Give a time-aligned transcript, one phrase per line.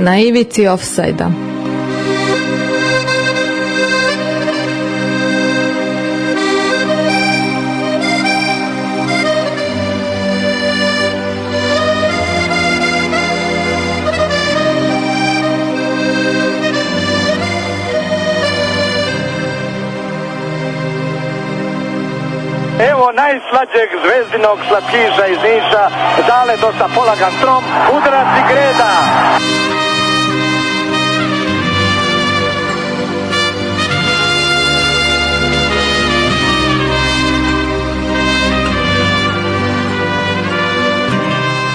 [0.00, 1.30] na ivici ofsajda.
[22.90, 25.84] Evo najslađeg zvezdinog slatkiša iz Niša,
[26.28, 27.64] dale dosta polagan trom,
[27.96, 28.92] udarac i greda.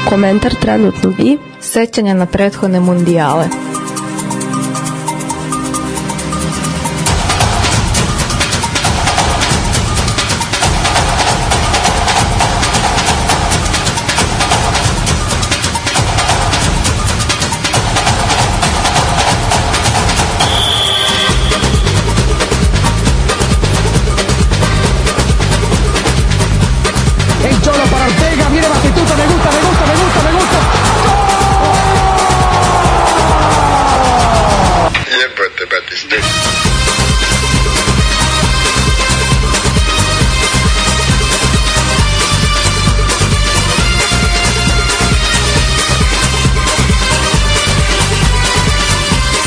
[0.09, 3.64] Komentar trenutnog i sećanja na prethodne mundijale.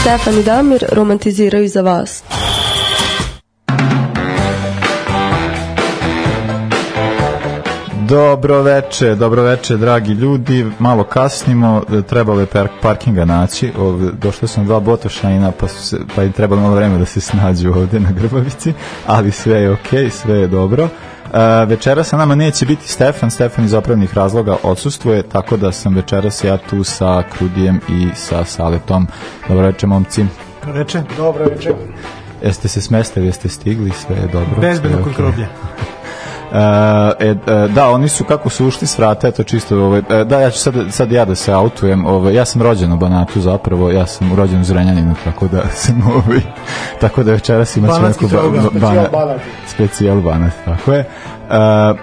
[0.09, 2.23] Stefan i Damir romantiziraju za vas.
[8.09, 10.67] Dobro veče, dobro veče, dragi ljudi.
[10.79, 13.73] Malo kasnimo, trebalo je par parkinga naći.
[13.79, 17.21] Ovde, došlo sam dva botošajna, pa, su se, pa im trebalo malo vremena da se
[17.21, 18.73] snađu ovde na Grbavici,
[19.07, 20.89] ali sve je okej, okay, sve je dobro.
[21.67, 26.45] Večera sa nama neće biti Stefan, Stefan iz opravnih razloga odsustuje, tako da sam večeras
[26.45, 29.07] ja tu sa Krudijem i sa Saletom.
[29.49, 30.25] Dobro veče, momci.
[30.65, 31.71] Reče, dobro reče.
[32.43, 34.61] Jeste se smestili, jeste stigli, sve je dobro.
[34.61, 35.47] Bezbedno kod groblja.
[36.53, 37.35] e,
[37.69, 40.59] da, oni su kako su ušli s vrata, eto čisto, ovaj, e, da, ja ću
[40.59, 44.35] sad, sad ja da se autujem, ovaj, ja sam rođen u Banatu zapravo, ja sam
[44.37, 46.41] rođen u Zrenjaninu, tako da sam, ovaj,
[47.01, 49.41] tako da večeras Banatski neku ba- ba- Banat.
[49.67, 51.05] specijal Banat, tako je.
[51.51, 51.55] E,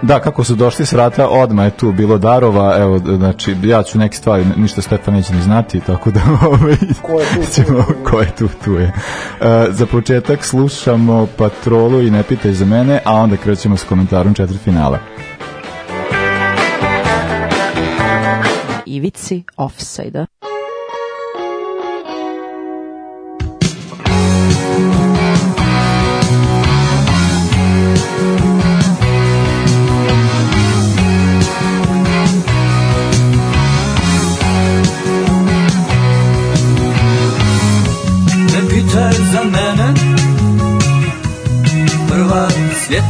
[0.02, 3.98] da, kako su došli s vrata, odmah je tu bilo darova, evo, znači, ja ću
[3.98, 7.82] neke stvari, ništa Stefan neće ni znati, tako da, ovaj, Ko je tu, tu ćemo-
[7.82, 8.04] tu je.
[8.04, 8.92] ko je tu, tu je.
[9.40, 14.34] E, za početak slušamo Patrolu i Ne pitaj za mene, a onda krećemo s komentarom
[14.34, 14.98] četiri finala.
[18.86, 20.26] ivici offside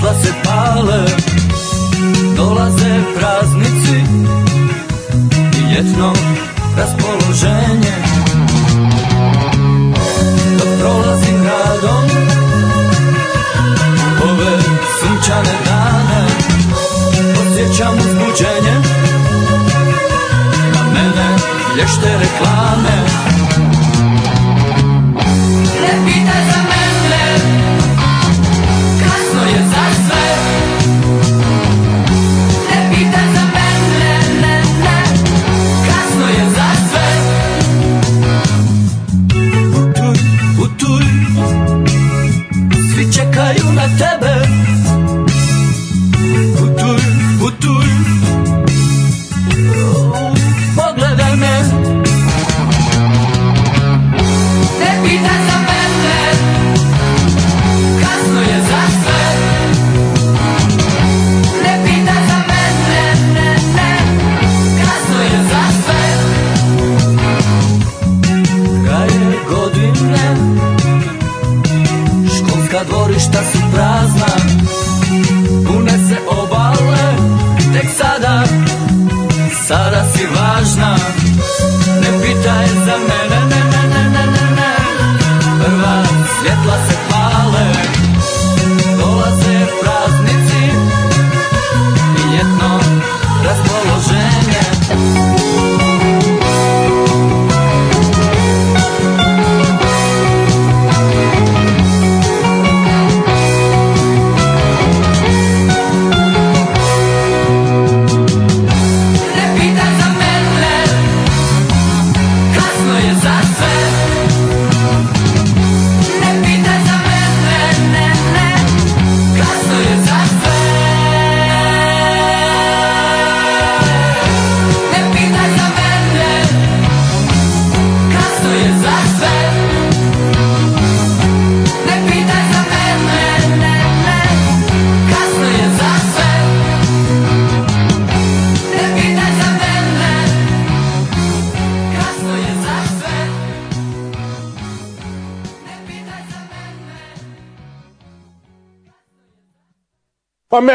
[0.07, 0.46] svjetla se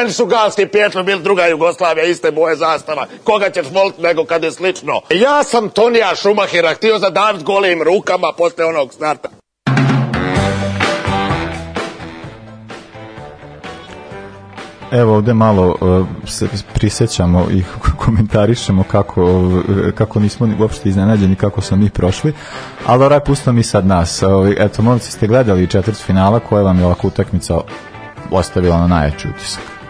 [0.01, 3.05] meni su Galski Pjetrov bili druga Jugoslavija, iste boje zastava.
[3.23, 5.01] Koga ćeš voliti nego kad je slično?
[5.09, 9.29] Ja sam Tonija Šumahira htio zadaviti golim rukama posle onog starta.
[14.91, 17.63] Evo ovde malo uh, se prisjećamo i
[18.05, 19.61] komentarišemo kako, uh,
[19.95, 22.33] kako nismo ni uopšte iznenađeni kako smo mi prošli,
[22.85, 24.23] ali oraj pustimo mi sad nas.
[24.23, 27.57] Uh, eto, momci ste gledali četvrt finala, koja vam je ovako utakmica
[28.31, 29.80] ostavila na najjači utisak?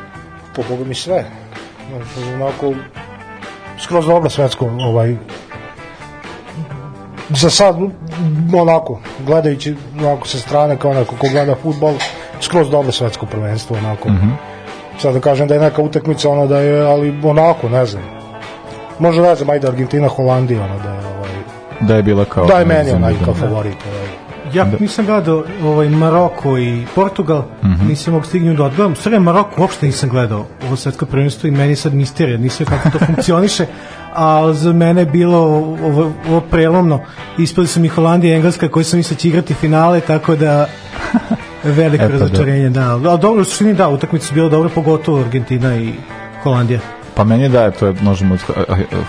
[0.56, 1.26] Po Bogu mi sve.
[2.36, 2.74] Onako,
[3.80, 5.16] skroz dobro svetsko, ovaj,
[7.30, 7.76] za sad,
[8.54, 11.94] onako, gledajući onako sa strane kao neko ko gleda futbol,
[12.42, 14.10] skroz dobro svetsko prvenstvo, onako.
[14.10, 14.36] Mm -hmm.
[15.02, 18.04] Sad da kažem da je neka utakmica, ono da je, ali onako, ne znam.
[19.00, 21.32] Možda ne znam, ajde Argentina, Holandija, ono da je, ovaj,
[21.82, 22.46] Da je bila kao...
[22.46, 23.78] da je meni onaj kao favorit.
[23.88, 24.21] Ovaj.
[24.54, 27.88] Ja nisam gledao ovaj Maroko i Portugal, mm -hmm.
[27.88, 28.96] nisam mogu stignuti da odgledam.
[28.96, 33.00] Sve Maroko uopšte nisam gledao ovo svetsko prvenstvo i meni sad misterija, nisam kako to
[33.06, 33.66] funkcioniše,
[34.14, 37.00] a za mene je bilo ovo, ovo prelomno.
[37.38, 40.68] Ispali su mi Holandija i Engleska koji sam mislio će igrati finale, tako da
[41.64, 42.98] veliko Eto, razočarenje, da.
[43.04, 43.14] da.
[43.14, 45.94] A dobro, u suštini da, utakmice su bile dobre, pogotovo Argentina i
[46.44, 47.01] Holandija.
[47.22, 48.42] Pa meni da je, to je, možemo od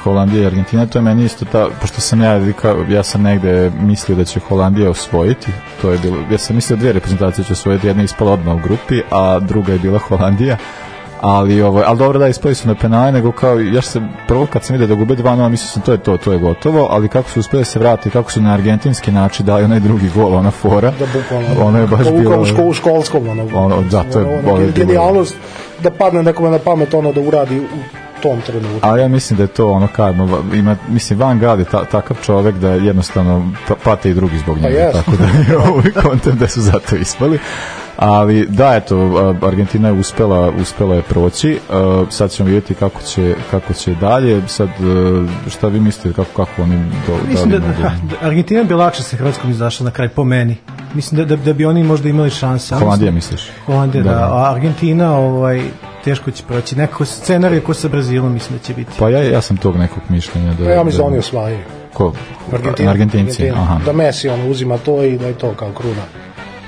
[0.05, 2.41] Holandije i Argentina, to je meni isto ta, pošto sam ja,
[2.89, 6.81] ja sam negde mislio da će Holandija osvojiti, to je bilo, ja sam mislio da
[6.81, 10.57] dvije reprezentacije će osvojiti, jedna je ispala odmah u grupi, a druga je bila Holandija,
[11.21, 14.65] ali ovo, ali dobro da ispali su na penale, nego kao, ja se prvo kad
[14.65, 17.31] sam vidio da gube 2-0, mislio sam to je to, to je gotovo, ali kako
[17.31, 20.93] su uspeli se vratiti, kako su na argentinski način dali onaj drugi gol, ona fora,
[20.99, 24.21] Da bukvalno, ono je baš kao bilo, u škol, u školskom, ono, ono, da, to
[24.21, 25.37] je, ono, genijalnost
[25.83, 28.79] da padne nekome na pamet ono da uradi u tom trenutku.
[28.89, 30.15] Ali ja mislim da je to ono kao
[30.55, 34.57] ima mislim Van Gaal je ta, takav čovek da jednostavno pa- pate i drugi zbog
[34.57, 34.93] njega jest.
[34.99, 37.39] tako da je ovaj kontent da su zato ispali
[37.97, 43.03] ali da eto a, Argentina je uspela uspela je proći a, sad ćemo vidjeti kako
[43.03, 46.77] će kako će dalje sad a, šta vi mislite kako kako oni
[47.07, 50.57] do, Mislim da, da, da, Argentina bi lakše sa Hrvatskom izašla na kraj, po meni.
[50.95, 52.75] Mislim da, da, da bi oni možda imali šanse.
[52.75, 54.11] Holandija misliš Holandija, da.
[54.11, 54.25] Da, da.
[54.25, 55.63] A Argentina, ovaj,
[56.05, 56.77] teško će proći.
[56.77, 58.91] Nekako scenarij ko sa Brazilom mislim da će biti.
[58.99, 61.65] pa ja ja sam tog nekog mišljenja da Pa ja mislim da da oni osvajaju.
[61.93, 62.13] ko
[62.53, 63.63] Argentina, Argentinci Argentina.
[63.63, 66.03] aha Da Messi on uzima to i da je to kao kruna.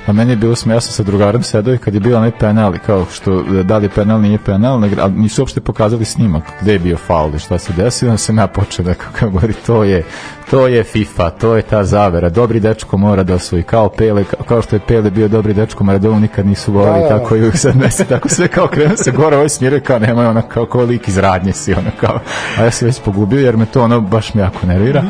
[0.07, 2.79] A meni je bilo smiješno sa drugarom sedao i kad je bio onaj penal, i
[2.79, 6.79] kao što da li je penal, nije penal, ali nisu uopšte pokazali snimak gde je
[6.79, 10.05] bio faul i šta se desilo, onda sam ja počeo da kao govori, to je,
[10.51, 14.63] to je FIFA, to je ta zavera, dobri dečko mora da osvoji, kao Pele, kao,
[14.63, 17.19] što je Pele bio dobri dečko, Maradona nikad nisu volili, Da, da, da.
[17.19, 20.29] tako i uvijek sad Messi, tako sve kao krenu se gore, ovaj smiruje kao nema,
[20.29, 22.19] ona kao, kao lik iz radnje si, ona kao,
[22.59, 25.03] a ja se već pogubio jer me to ono baš me jako nervira.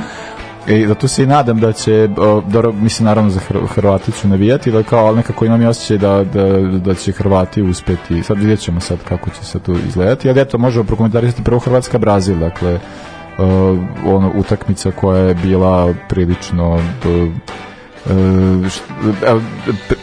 [0.69, 2.09] I zato se i nadam da će,
[2.49, 5.99] dobro, mislim naravno za Hr Hrvati ću navijati, da kao, ali nekako imam i osjećaj
[5.99, 10.31] da, da, da će Hrvati uspeti, sad vidjet ćemo sad kako će se tu izgledati,
[10.31, 16.81] ali eto, možemo prokomentarisati prvo Hrvatska-Brazil, dakle, uh, ono, utakmica koja je bila prilično uh,
[18.07, 19.43] Uh,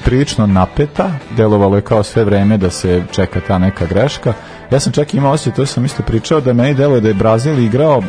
[0.05, 4.33] prilično napeta, delovalo je kao sve vreme da se čeka ta neka greška.
[4.71, 7.59] Ja sam čak imao osjećaj, to sam isto pričao, da meni deluje da je Brazil
[7.59, 8.03] igrao uh,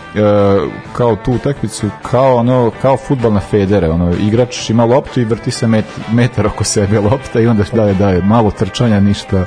[0.97, 5.50] kao tu utakmicu, kao ono, kao fudbal na federe, ono, igrač ima loptu i vrti
[5.50, 9.45] se met, metar oko sebe lopta i onda daje, daje malo trčanja, ništa,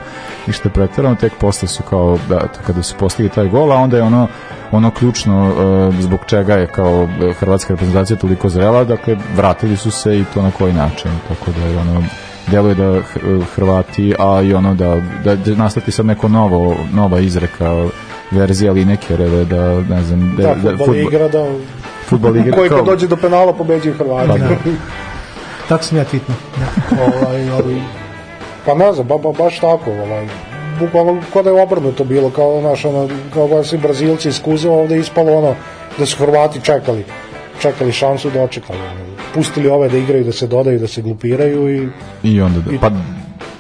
[0.48, 4.04] ništa pretjerano, tek posle su kao, da, kada su postigli taj gol, a onda je
[4.04, 4.28] ono,
[4.72, 7.08] ono ključno uh, zbog čega je kao
[7.40, 11.66] hrvatska reprezentacija toliko zrela, dakle vratili su se i to na koji način, tako da
[11.66, 12.04] je ono
[12.48, 17.20] deluje da Hr- Hrvati, a i ono da, da, da nastati sad neko novo, nova
[17.20, 17.86] izreka
[18.32, 21.46] verzija Linekereve, da ne znam, Da, futbol igra da
[22.06, 24.28] futbol igra koji kao- kad dođe do penala pobeđuju Hrvati.
[24.28, 24.50] Pa da.
[25.70, 26.36] Tako sam ja tvitno.
[26.58, 27.04] Da.
[27.04, 27.82] ovaj, ali,
[28.66, 30.28] pa ne znam, ba, ba, baš tako, ovaj,
[30.80, 34.70] bukvalno kao da je obrnuto bilo, kao naš, ono, kao da su Brazilci iz Kuze
[34.70, 35.56] ovde ispalo ono,
[35.98, 37.06] da su Hrvati čekali,
[37.62, 41.70] čekali šansu da očekali, ono, pustili ove da igraju, da se dodaju, da se glupiraju
[41.76, 41.90] i
[42.24, 42.92] i onda da, pa,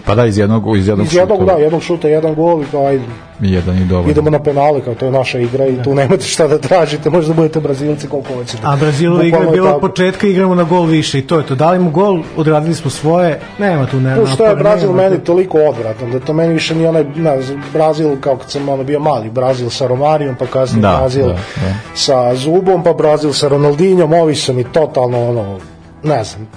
[0.05, 2.65] pa da iz jednog, iz jednog, iz jednog, šuta da, jednog šuta, jedan gol i
[2.71, 3.03] kao, ajde,
[3.39, 4.11] jedan i dovoljno.
[4.11, 7.33] idemo na penale, kao to je naša igra i tu nemate šta da tražite, možda
[7.33, 8.63] budete Brazilci koliko hoćete.
[8.63, 11.55] A Brazilu igra je bilo od početka, igramo na gol više i to je to.
[11.55, 14.15] Dali mu gol, odradili smo svoje, nema tu ne.
[14.15, 17.37] No, što je Brazil nema meni toliko odvratan, da to meni više nije onaj, ne,
[17.73, 21.33] Brazil kao kad sam ono bio mali, Brazil sa Romarijom, pa kasnije Da, Brazil da,
[21.33, 21.39] da.
[21.95, 25.59] sa Zubom, pa Brazil sa Ronaldinjom, ovi su mi totalno ono,
[26.03, 26.47] ne znam,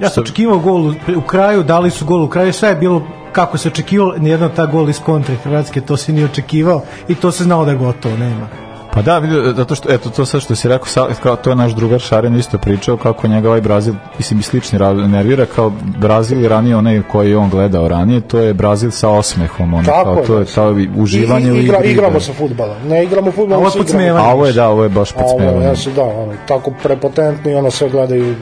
[0.00, 3.02] Ja sam očekivao gol u, u kraju, dali su gol u kraju, sve je bilo
[3.32, 7.32] kako se očekivalo, nijedan ta gol iz kontre Hrvatske, to se nije očekivao i to
[7.32, 8.48] se znao da je gotovo, nema.
[8.96, 11.56] Pa da, vidio, zato što, eto, to sad što si rekao, sa, kao, to je
[11.56, 15.72] naš drugar Šaren isto pričao, kako njega ovaj Brazil, mislim, i slični ra- nervira, kao
[15.98, 19.84] Brazil i ranije onaj koji je on gledao ranije, to je Brazil sa osmehom, ono,
[19.84, 20.50] Tako kao, je, to je da.
[20.52, 21.90] to uživanje I, u igra, igri.
[21.90, 22.20] igramo da.
[22.20, 22.76] se futbala.
[22.88, 24.10] Ne igramo futbal, A ovo je.
[24.10, 27.70] A ovo je, da, ovo je baš A ovo, se da, ono, tako prepotentni, ono
[27.70, 28.34] sve gledaju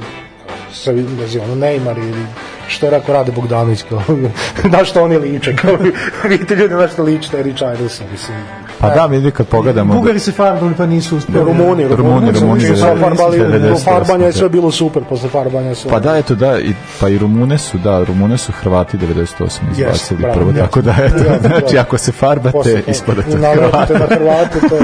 [0.75, 2.27] sve vidi, ono, Neymar ili
[2.69, 4.03] što je rekao Rade Bogdanović, kao,
[4.79, 5.77] na što oni liče, kao,
[6.31, 8.39] vidite ljudi na što liče, taj Richarlison, mislim.
[8.79, 9.95] Pa da, vidi kad pogledamo...
[9.95, 11.39] Bugari se farbali pa nisu uspeli.
[11.39, 14.39] Rumuni, Rumuni, Rumuni, Rumuni, da, da, da, da, da, farbanja je da.
[14.39, 15.89] sve bilo super, posle farbanja su...
[15.89, 20.21] Pa da, eto da, i, pa i Rumune su, da, Rumune su Hrvati 98 izbacili
[20.21, 21.81] bravo, prvo, tako da, eto, znači da.
[21.81, 23.93] ako se farbate, to- ispadate Hrvati.
[23.93, 24.83] na Hrvate, to je...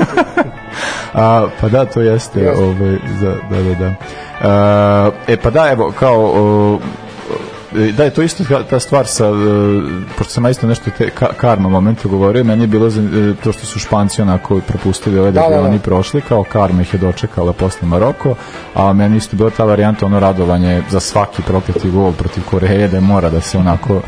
[1.15, 2.63] A, pa da, to jeste, Jeste.
[2.63, 3.95] ovaj, za, da, da, da.
[4.43, 6.79] A, e, pa da, evo, kao, o,
[7.79, 9.31] e, da je to isto ta- ta stvar sa, e,
[10.19, 13.53] pošto sam isto nešto te ka, karma momentu govorio, meni je bilo za, e, to
[13.53, 15.63] što su Španci onako propustili ove da, Da, da, da.
[15.63, 18.35] oni prošli, kao karma ih je dočekala posle Maroko,
[18.75, 23.01] a meni isto bila ta varijanta, ono radovanje za svaki prokleti gol protiv Koreje, da
[23.01, 24.01] mora da se onako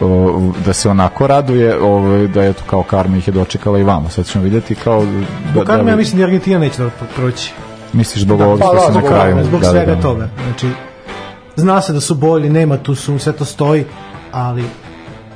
[0.00, 3.82] o, da se onako raduje, ovaj, da je to kao karma ih je dočekala i
[3.82, 4.08] vamo.
[4.08, 5.04] Sad ćemo vidjeti kao...
[5.04, 7.52] Da, Zbog karme, ja mislim da Argentina neće da pro- proći.
[7.92, 9.44] Misliš zbog ovog pa što da, se na kraju...
[9.44, 10.00] Zbog da, da, svega da.
[10.00, 10.28] toga.
[10.44, 10.68] Znači,
[11.56, 13.84] zna se da su bolji, nema tu su, sve to stoji,
[14.32, 14.64] ali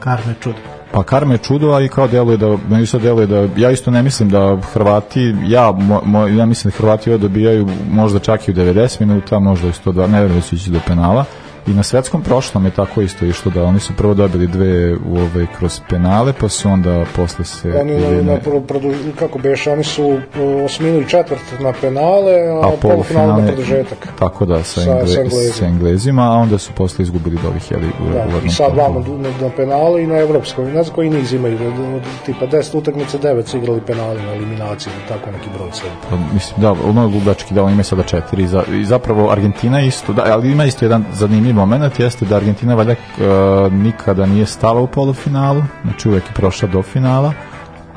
[0.00, 0.59] karma je čudo.
[0.93, 3.91] Pa Karma je čudo, a i kao deluje da, meni isto deluje da, ja isto
[3.91, 8.49] ne mislim da Hrvati, ja, mo, mo, ja mislim da Hrvati ovo dobijaju možda čak
[8.49, 11.25] i u 90 minuta, možda i 102, ne verujem da će ići do penala.
[11.69, 15.17] I na svetskom prošlom je tako isto išlo da oni su prvo dobili dve u
[15.17, 17.73] ovaj, kroz penale, pa su onda posle se...
[17.73, 20.21] Oni na, na, ne- pro- produž, kako beše, oni su uh,
[20.65, 24.09] osminu i četvrt na penale, a, a polufinale na produžetak.
[24.19, 25.69] tako da, sa, Sa- Engle, sa sa, Englezima.
[25.69, 28.79] Englezima, a onda su posle izgubili ovih, jeli, u Da, i uvodnom sad kolu.
[28.79, 30.65] vamo na, na penale i na evropskom.
[30.65, 34.35] Ne znam koji niz imaju, od, od tipa 10 utakmice, 9 su igrali penale na
[34.35, 35.91] eliminaciji, ili tako neki broj sad.
[36.11, 38.47] Pa, mislim, da, ono je ludački, da, on ima sada četiri.
[38.47, 42.75] Za, I zapravo Argentina isto, da, ali ima isto jedan zanimljiv moment, jeste da Argentina
[42.75, 42.97] valjda e,
[43.71, 47.33] nikada nije stala u polufinalu, znači uvek je prošla do finala,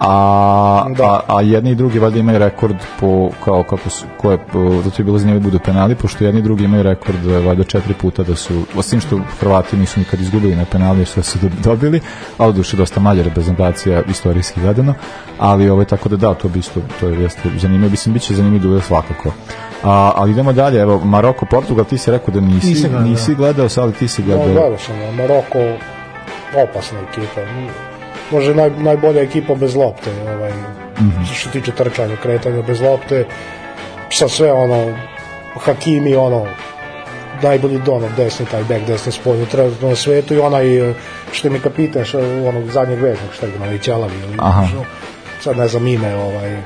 [0.03, 1.21] a, Da.
[1.27, 4.81] a, a jedni i drugi valjda imaju rekord po, kao kako su, ko je, po,
[4.83, 7.63] zato je bilo zanimljivo da budu penali, pošto jedni i drugi imaju rekord e, valjda
[7.63, 11.61] četiri puta da su, osim što Hrvati nisu nikad izgubili na penali, jer su dob-
[11.69, 11.99] dobili,
[12.37, 14.93] a u duše dosta manje reprezentacija istorijski gledano,
[15.39, 18.35] ali ovaj, tako da da, to bi isto, to je jeste zanimljivo, mislim, bit će
[18.35, 19.31] zanimljivo duel svakako.
[19.83, 23.35] A, ali idemo dalje, evo, Maroko, Portugal, ti si rekao da nisi, Nisam gledao, nisi
[23.35, 24.45] gledao, sad ali ti si No, gledao.
[24.45, 25.59] gledao sam, Maroko,
[26.59, 27.41] opasna ekipa.
[28.31, 30.51] Može naj, najbolja ekipa bez lopte, ovaj,
[30.99, 31.23] Mhm.
[31.25, 33.25] što se tiče trčanja, kretanja bez lopte,
[34.09, 34.93] sa sve ono,
[35.55, 36.45] Hakimi, ono,
[37.41, 40.93] najbolji dono, desni, taj bek, desni spoljni, trenutno na svetu i onaj, eh,
[41.31, 44.33] što mi kapitan, što, onog zadnjeg veznog, što je onaj Ćalavi, ili,
[44.67, 44.85] što-
[45.41, 46.57] sad ne znam ime, ovaj,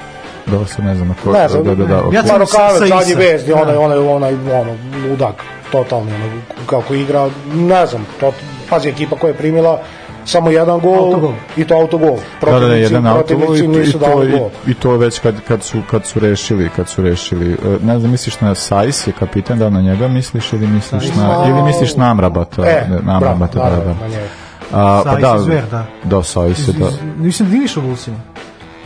[0.48, 1.32] Dobro se ne znam na ko.
[1.32, 3.20] Ne znam, da, da, da, ja sam- Marokavac, sa- sa zadnji Isa.
[3.20, 3.62] vezni, Da.
[3.62, 4.76] onaj, onaj, onaj, ono,
[5.10, 5.36] ludak,
[5.72, 6.26] totalni, ono,
[6.66, 8.32] kako igra, ne znam, to,
[8.70, 9.80] pazi, ekipa koja je primila
[10.26, 11.34] samo jedan gol Autogol.
[11.58, 12.10] i to autogol.
[12.10, 15.20] Da, da, da, Protivnici, jedan autogol i, protivnici to- i, to, i, i to već
[15.20, 17.52] kad, kad, su, kad su rešili, kad su rešili.
[17.54, 21.46] E, Ne znam, misliš na Sajs je kapitan, da na njega misliš ili misliš na,
[21.50, 22.66] ili misliš na Amrabata?
[22.66, 24.28] E, na Amrabata, bravo, da, da, da.
[24.74, 25.86] A, pa da, zver, da.
[26.06, 26.86] Da, Sajs je, da.
[27.18, 28.18] Mislim da Diniš u Vulsima.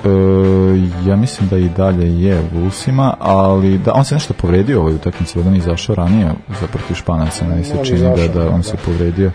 [0.06, 4.78] E, ja mislim da i dalje je u Vulsima, ali da on se nešto povredio
[4.78, 8.28] u ovoj utakmici, da on je izašao ranije za protiv Španaca, meni se čini da,
[8.28, 8.64] da on da.
[8.64, 9.32] se povredio.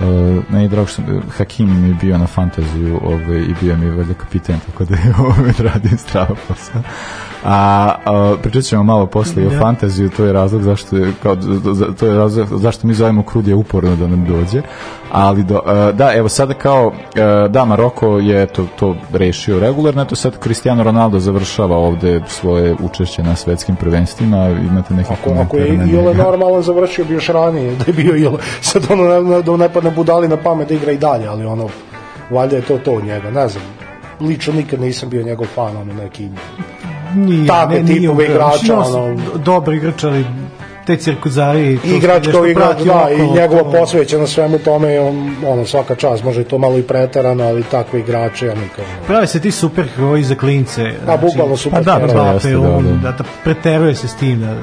[0.00, 0.06] Uh,
[0.50, 1.02] ne drago što
[1.36, 5.14] Hakimi mi je bio na fantaziju ovaj, i bio mi valjda kapiten, tako da je
[5.28, 6.82] ovaj radio strava posao.
[7.44, 9.58] A, a pričat ćemo malo posle i o Da.
[9.58, 11.36] fantaziju, to je razlog zašto je, kao,
[12.00, 14.62] to je razlog zašto mi zovemo Krudija uporno da nam dođe.
[15.12, 20.02] Ali do, e, da, evo sada kao e, da Maroko je to to rešio regularno,
[20.02, 25.56] eto sad Cristiano Ronaldo završava ovde svoje učešće na svetskim prvenstvima, imate neki Ako, ako
[25.56, 26.12] je njega?
[26.12, 28.38] normalan, završio bi još ranije, da je bio Jole.
[28.60, 31.44] Sad ono, ne, ne, da ne padne budali na pamet da igra i dalje, ali
[31.44, 31.68] ono,
[32.30, 33.64] valjda je to to od njega, ne znam.
[34.20, 36.28] Lično nikad nisam bio njegov fan, ono, neki
[37.14, 40.24] Nije, Takve ne, nije tipove igrača, ono- do- Dobar igrač, ali
[40.86, 41.78] te cirkuzari...
[41.78, 45.94] to igrač kao igrač, da, i njegova to- posvećenost svemu tome, je on, ono, svaka
[45.94, 48.84] čast, može i to malo i preterano, ali takve igrače, ja nikad.
[48.90, 49.06] ono.
[49.06, 50.82] Prave se ti super heroji za klince.
[51.06, 52.90] Da, bukvalno super Pa da, jeste, da, on, da.
[53.02, 54.40] da, da preteruje se s tim.
[54.40, 54.56] Da,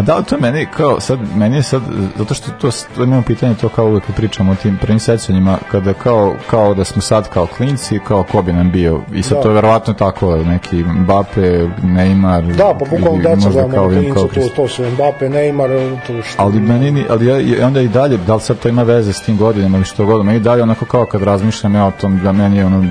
[0.00, 1.82] A da li to meni kao sad meni je sad
[2.16, 5.92] zato što to to imamo pitanje to kao uvek pričamo o tim prvim sećanjima kada
[5.92, 9.42] kao kao da smo sad kao klinci kao ko bi nam bio i sad Da.
[9.42, 11.40] to je verovatno tako neki Mbappe,
[11.84, 15.68] Neymar Da, pa bukvalno deca možda gledamo kao, na kao to, to su Mbappe, Neymar,
[16.06, 16.42] to što...
[16.42, 19.12] Ali meni, ni- ali ja, i onda i dalje, da li sad to ima veze
[19.12, 21.90] s tim godinama ili što god, meni i dalje onako kao kad razmišljam ja o
[21.90, 22.84] tom, da meni je ono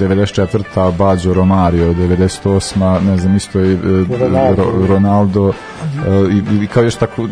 [0.00, 0.62] 94.
[0.92, 3.00] Bađo Romario, 98.
[3.02, 3.76] ne znam, isto i e,
[4.20, 4.62] Ronaldo.
[4.62, 5.52] Ro- Ronaldo, e,
[6.32, 7.26] i, i kao još tako e,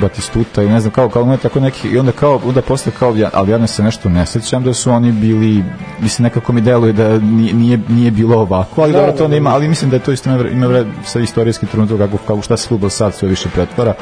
[0.00, 3.16] Batistuta i ne znam, kao, kao ima tako neki, i onda kao, onda posle kao,
[3.16, 5.64] ja, ali ja ne se nešto ne sećam da su oni bili,
[6.00, 9.28] mislim, nekako mi deluje da nije, nije, nije bilo ovako, ali Da, dobro, to da,
[9.28, 9.34] da.
[9.34, 12.56] nema, ali mislim da je to isto ima, vre- sa istorijski trenutak kako, kako šta
[12.56, 13.94] se futbol sad sve više pretvara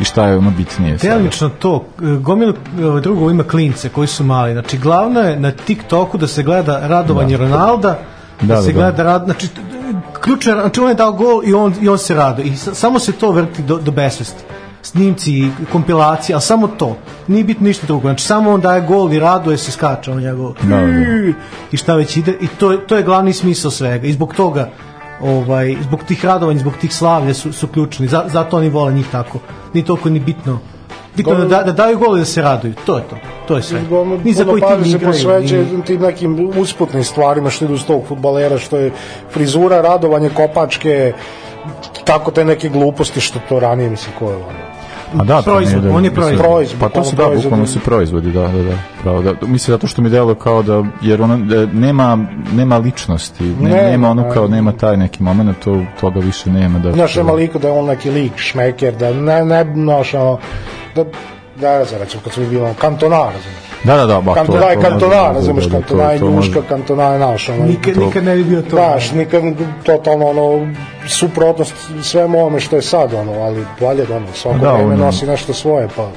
[0.00, 0.96] i šta je ono bitnije.
[0.96, 2.54] Delimično to, e, gomil e,
[3.00, 4.52] drugo ima klince koji su mali.
[4.52, 7.98] Znači, glavno je na TikToku da se gleda radovanje Ronalda,
[8.40, 8.80] da, Da, se da, da.
[8.80, 9.48] gleda rad, znači,
[10.26, 12.42] je, znači on je dao gol i on, i on se rado.
[12.42, 14.42] I sa- samo se to vrti do, do besvesti.
[14.82, 15.32] Snimci,
[15.72, 16.96] kompilacije, ali samo to.
[17.26, 18.02] Nije bitno ništa drugo.
[18.02, 20.52] Znači, samo on daje gol i raduje se, skače on njegov.
[20.62, 20.86] Da, da.
[21.72, 22.36] I šta već ide.
[22.40, 24.06] I to, je- to je glavni smisao svega.
[24.06, 24.68] I zbog toga
[25.20, 28.08] ovaj, zbog tih radovanja, zbog tih slavlja su, su ključni.
[28.08, 29.38] Za, zato oni vole njih tako.
[29.74, 30.58] Ni toliko ni bitno.
[31.16, 32.74] Bitno da, da, da daju gol i da se raduju.
[32.86, 33.16] To je to.
[33.48, 33.80] To je sve.
[34.24, 35.12] Ni za koji tim igraju.
[35.12, 38.92] posveće ni- tim nekim usputnim stvarima što idu s tog futbalera, što je
[39.30, 41.12] frizura, radovanje, kopačke,
[42.04, 44.67] tako te neke gluposti što to ranije misli ko je ono.
[45.12, 46.80] A da, Proizvod, mi da- on je mislim, proizvod.
[46.80, 48.72] Pa to su da, Bukvalno su proizvodi, da, da, da.
[49.02, 49.32] Pravo, da.
[49.40, 52.18] Mislim zato što mi delo kao da jer ono da nema
[52.52, 54.30] nema ličnosti, ne, Nema, nema ono da.
[54.30, 56.92] kao nema taj neki momenat, to toga više nema da.
[56.92, 60.38] Znaš, nema liko da je on neki lik, šmeker, da ne, ne, znaš, ono,
[60.94, 61.04] da,
[61.56, 63.67] da, ne znam, recimo, kad smo bili ono, kantonar, razumiješ.
[63.84, 66.20] Da, da, da, ba, to, Kantona je to kantona, može, razumeš, da, da, kantona je
[66.20, 68.68] njuška, kantona je naš, ono, Nikad, to- nikad ne bi bio to.
[68.70, 69.42] Znaš, nikad
[69.82, 70.66] totalno ono
[71.08, 75.04] suprotnost svemu ovome što je sad ono, ali valje da ono, svako Da, vreme ono-
[75.06, 76.08] nosi nešto svoje, pa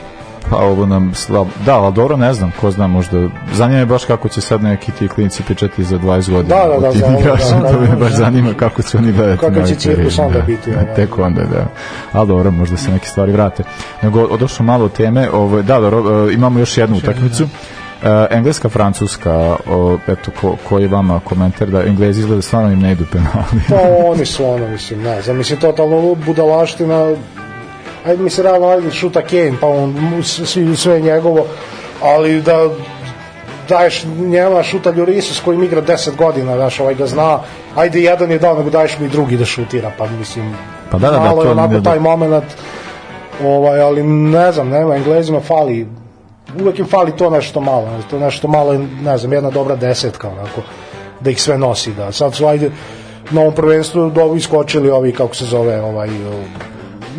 [0.51, 1.47] Pa ovo nam slab...
[1.65, 3.29] Da, ali dobro, ne znam, ko zna, možda...
[3.53, 6.55] Zanima me baš kako će sad neki ti klinici pričati za 20 godina.
[6.55, 8.17] Da, da, da, tim igračima, da, to me da, baš da.
[8.17, 9.51] zanima kako će oni gledati.
[9.51, 10.45] Na će cirkus onda da.
[10.45, 10.95] biti, Da, ovaj.
[10.95, 11.65] Tek onda, da.
[12.11, 13.63] Ali dobro, možda se neke stvari vrate.
[14.01, 17.43] Nego, odošlo malo teme, ovo, da, dobro, e, imamo još jednu utakmicu.
[17.43, 22.79] E, engleska, francuska, o, eto, ko, koji je vama komentar da Englezi izgleda stvarno im
[22.79, 23.61] ne idu penali.
[23.69, 27.15] pa oni su ono, mislim, ne znam, mislim, totalno budalaština,
[28.05, 31.45] ajde mi se realno, ajde šuta Kane, pa on, svi, sve je njegovo,
[32.01, 32.69] ali da
[33.69, 37.39] daješ njema šuta Ljurisu s kojim igra 10 godina, znaš, ovaj ga zna,
[37.75, 40.55] ajde jedan je dao, nego daješ mi drugi da šutira, pa mislim,
[40.91, 42.43] Pa da, da, da, malo je onako taj moment,
[43.43, 45.87] ovaj, ali ne znam, nema, Englezima fali,
[46.61, 50.61] uvek im fali to nešto malo, to nešto malo, ne znam, jedna dobra desetka, onako,
[51.19, 52.71] da ih sve nosi, da, sad su, ajde,
[53.31, 56.09] na ovom prvenstvu do iskočili ovi, kako se zove, ovaj,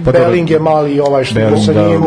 [0.04, 0.12] Pa.
[0.12, 2.02] Bellingham, mali ovaj što Bellingham, sa njim,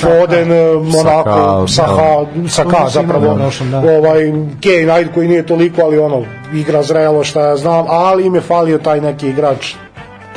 [0.00, 3.38] Foden, eh, Monako, Saka, Saha, Saka imao zapravo,
[3.70, 3.78] da.
[3.78, 6.24] ovaj, Kane, ajde koji nije toliko, ali ono,
[6.54, 9.74] igra zrelo, šta ja znam, ali im je falio taj neki igrač,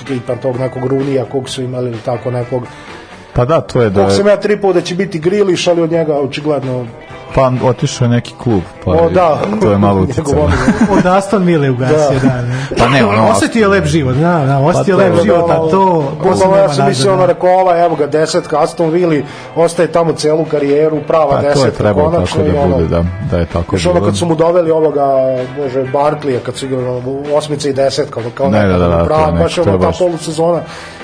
[0.08, 2.64] tipa tog nekog Runija, kog su imali, ili tako nekog,
[3.34, 4.04] Pa da, to je da...
[4.04, 6.86] Kog sam ja tripao da će biti Griliš, ali od njega očigledno...
[7.36, 9.42] Pa otišao je neki klub, pa O, da.
[9.62, 10.42] to je malo uticalo.
[10.42, 10.98] omiljen.
[10.98, 12.42] Od Aston Ville ugasio, da.
[12.42, 12.68] ne.
[12.78, 16.04] Pa ne, ono, Osjetio je lep život, da, da, osjetio Pa lep život, a to...
[16.18, 17.34] Bukvalno posle ja nema sam mislio, ono, da.
[17.34, 19.16] rekao, ova, evo ga, desetka, Aston Villa,
[19.56, 23.04] ostaje tamo celu karijeru, prava Pa to je desetka, trebalo konačno, tako da bude, da,
[23.32, 25.06] da je tako Još ono kad su mu doveli ovoga,
[25.58, 28.98] bože, Barklija, kad su igrali ono, osmica i desetka, ono, kao Ne, neka, da, da,
[28.98, 30.62] da, prava, baš ono, ta polusezona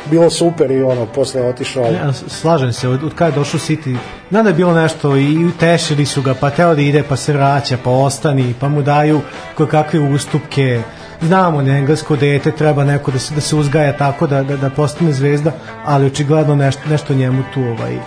[0.09, 1.83] bilo super i ono, posle otišao.
[1.83, 3.97] Ja, slažem se, od, od kada je došao City,
[4.29, 7.33] znam da je bilo nešto i utešili su ga, pa teo da ide, pa se
[7.33, 9.21] vraća, pa ostani, pa mu daju
[9.71, 10.81] kakve ustupke.
[11.21, 14.69] Znamo da englesko dete, treba neko da se, da se uzgaja tako da, da, da
[14.69, 15.51] postane zvezda,
[15.85, 17.97] ali očigledno nešto, nešto njemu tu ovaj,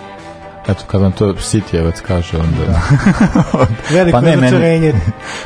[0.67, 2.81] Eto, kad vam to Sitijevac kaže, onda...
[3.95, 4.93] veliko Pa ne, pa meni-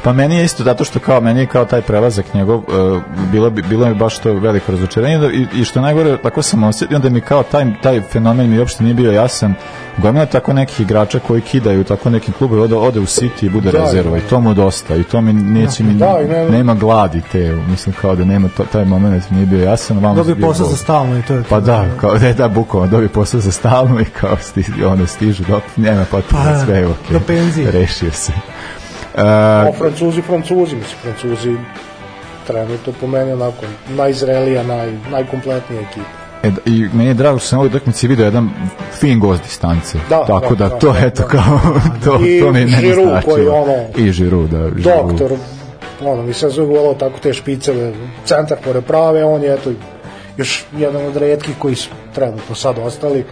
[0.03, 3.01] Pa meni je isto zato što kao meni je kao taj prelazak njegov uh,
[3.31, 6.63] bilo bi bilo mi baš to veliko razočarenje da, i, i što najgore tako sam
[6.63, 9.53] osjetio onda mi kao taj taj fenomen mi uopšte nije bio jasan.
[9.97, 13.49] Gomila je tako nekih igrača koji kidaju tako nekim klubove ode, ode u City i
[13.49, 16.49] bude Da, rezerva da, i to mu dosta i to mi neće mi Da, ne-
[16.49, 20.15] nema gladi te mislim kao da nema to, taj moment mi nije bio jasan vama
[20.15, 21.49] dobio bio posao za stalno i to je to.
[21.49, 25.43] Pa da, kao da, da bukvalno dobije posao za stalno i kao sti, ono stižu
[25.47, 26.21] do nema Pa,
[26.65, 27.13] sve je okej.
[27.13, 27.71] do penzije.
[27.71, 28.31] Rešio se.
[29.15, 31.55] Uh, A Francuzi, Francuzi, mislim, Francuzi
[32.47, 36.26] trenutno po meni onako najzrelija, naj, najkompletnija ekipa.
[36.47, 38.49] E, da- I meni je drago što sam ovoj utakmici video jedan
[38.91, 39.97] fin gost distance.
[40.09, 41.27] Da, Tako da, da, da, to da, eto da.
[41.29, 41.59] kao
[42.05, 43.21] to, I to mi Giroud značilo.
[43.25, 44.69] koji ono- I Žiru, da.
[44.69, 45.07] Giroud.
[45.09, 45.31] doktor,
[46.03, 47.93] ono, mi se zove tako te špiceve,
[48.25, 49.71] centar pored prave, on je eto
[50.37, 53.25] još jedan od redkih koji su trenutno sad ostali,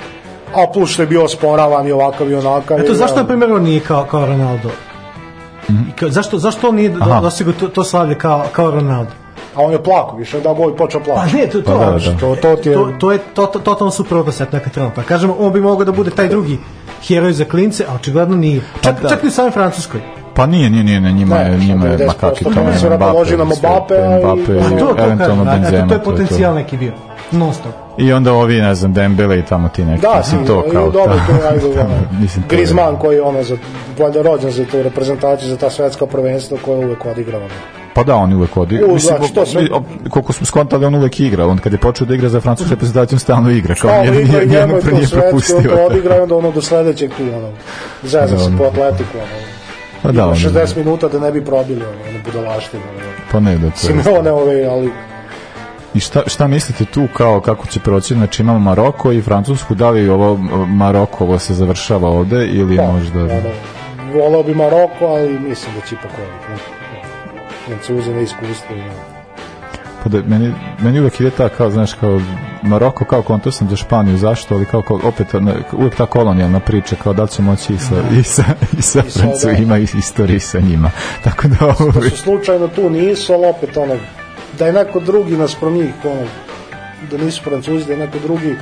[0.53, 2.79] a plus što je bio sporavan i ovakav i onakav.
[2.79, 4.69] Eto, i, zašto, da, na primjer, on nije kao, kao Ronaldo?
[5.69, 7.21] I ka- zašto, zašto on nije do- Aha.
[7.21, 9.11] dostigao to, to slavlje kao, kao Ronaldo?
[9.55, 11.29] A on je plako, više da gol i počeo Pa plako.
[11.33, 12.17] ne, to, to, Pa da, da.
[12.17, 12.75] To, to ti je...
[12.75, 15.03] to, to je to, to, totalno suprotno set neka trenutno.
[15.03, 16.57] Kažemo, on bi mogao da bude taj drugi
[17.01, 18.61] heroj za klince, a očigledno nije.
[18.81, 19.09] Čak, da.
[19.09, 20.01] čak ni u samoj Francuskoj.
[20.33, 24.19] Pa nije, nije, nije, njima je, njima je, 90% ma kakvi to sve, Mbappe, i-
[24.19, 25.87] Mbappe, A to, to eventualno kažem, Benzema.
[25.87, 26.91] to je to potencijal neki bio.
[27.31, 27.71] Non stop.
[27.97, 30.01] I onda ovi, ne znam, Dembele i tamo ti neki.
[30.01, 31.85] Da, mislim, to i kao dobro, ta- to je ajde,
[32.21, 33.57] mislim, to je- Griezmann koji je ono, za,
[33.99, 37.45] valjda rođen za tu reprezentaciju, za ta svetska prvenstva koje uvek odigrava.
[37.95, 38.85] Pa da, on je uvek odigra.
[38.85, 39.67] U, Mislim, znači, to sve-
[40.09, 41.47] koliko smo skontali, on uvek igra.
[41.47, 43.75] On kad je počeo da igra za francusku reprezentaciju, on stalno igra.
[43.75, 45.75] Kao nije, nije, nijednog je nije svetski, on propustio.
[45.75, 47.51] to odigra i onda ono do sledećeg tu, ono,
[48.03, 49.27] zezam Da, se po atletiku, ono,
[50.01, 53.11] Pa da, ima ono, 60 minuta da ne bi probili, ono, ono budalaštine, ono.
[53.31, 54.03] pa ne da to je.
[54.03, 54.91] Simeone ove, ali
[55.93, 58.13] I šta, šta mislite tu kao kako će proći?
[58.13, 62.91] Znači imamo Maroko i Francusku, da li ovo Maroko ovo se završava ovde ili pa,
[62.91, 63.19] možda...
[63.19, 63.49] ono,
[64.13, 66.59] volao bi Maroko, ali mislim da će ipak ovi,
[67.65, 69.15] Francuzi na iskustvu, ono.
[70.03, 72.21] Pa da, meni, meni uvek ide ta kao, znaš, kao
[72.63, 75.27] Maroko kao konto sam za Španiju, zašto, ali kao, kao opet
[75.71, 78.43] uvek ta kolonijalna priča, kao da li će moći i sa, i sa,
[78.77, 80.91] i sa I sa, Francujima i istoriji sa njima.
[81.23, 81.91] Tako da ovo...
[81.91, 83.95] da su slučajno tu nisu, ali opet ono,
[84.59, 86.27] da je neko drugi naspram njih, ono,
[87.11, 88.55] da nisu francuzi, da je neko drugi,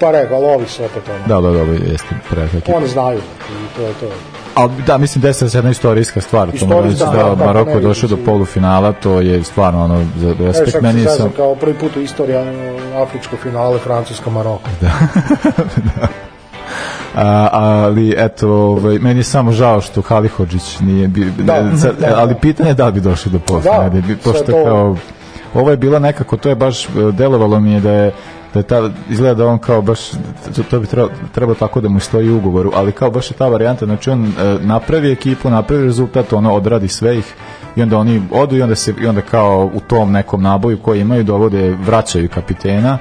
[0.00, 1.40] pa rekao, ali ovi su opet ono.
[1.40, 2.76] Da, da, da, jeste pretek.
[2.76, 4.33] Oni znaju, i to je to.
[4.54, 7.80] Ali da, mislim desila se jedna istorijska stvar, reći Istorijska, da da, kako Maroko je
[7.80, 11.96] došao do polufinala, to je stvarno ono za respekt meni se sam kao prvi put
[11.96, 12.36] u istoriji
[13.02, 14.68] afričko finale Francuska-Maroko.
[17.16, 21.96] A, ali eto, ovaj, meni je samo žao što Halihodžić nije bi, Da, ne, sad,
[22.00, 22.18] da, da.
[22.18, 24.96] ali pitanje je da li bi došli do polufinala, Da, pošto to- kao
[25.54, 28.12] ovo je bilo nekako, to je baš e, delovalo mi je da je
[28.54, 30.00] da je ta, izgleda da on kao baš,
[30.70, 33.48] to, bi trebalo, trebalo tako da mu stoji u ugovoru, ali kao baš je ta
[33.48, 37.34] varijanta, znači on e, napravi ekipu, napravi rezultat, ono odradi sve ih
[37.76, 41.00] i onda oni odu i onda se i onda kao u tom nekom naboju koji
[41.00, 42.98] imaju dovode, vraćaju kapitena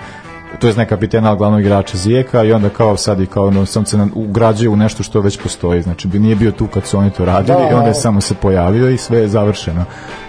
[0.59, 3.85] to je ne kapitena, glavnog igrača Zijeka i onda kao sad i kao ono, sam
[3.85, 7.11] se ugrađuje u nešto što već postoji, znači bi nije bio tu kad su oni
[7.11, 7.69] to radili Da.
[7.71, 9.85] i onda je samo se pojavio i sve je završeno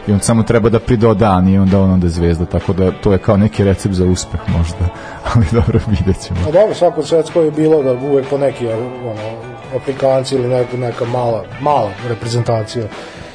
[0.07, 3.13] i on samo treba da prido dan i onda on onda zvezda, tako da to
[3.13, 4.89] je kao neki recept za uspeh možda,
[5.35, 6.41] ali dobro vidjet ćemo.
[6.49, 9.37] A dobro, svako svetsko je bilo da uvek po neki ono,
[9.77, 12.85] Afrikanci ili neka, neka mala, mala reprezentacija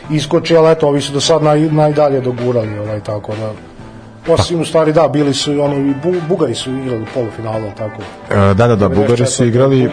[0.09, 3.51] iskoči, ali eto, ovi su do sad naj, najdalje dogurali, ovaj, tako da
[4.29, 8.01] Osim u stvari da, bili su ono, i Bu, Bugari su igrali u polufinalu, tako.
[8.31, 9.89] E, Da, da, da, Bugari su igrali, e,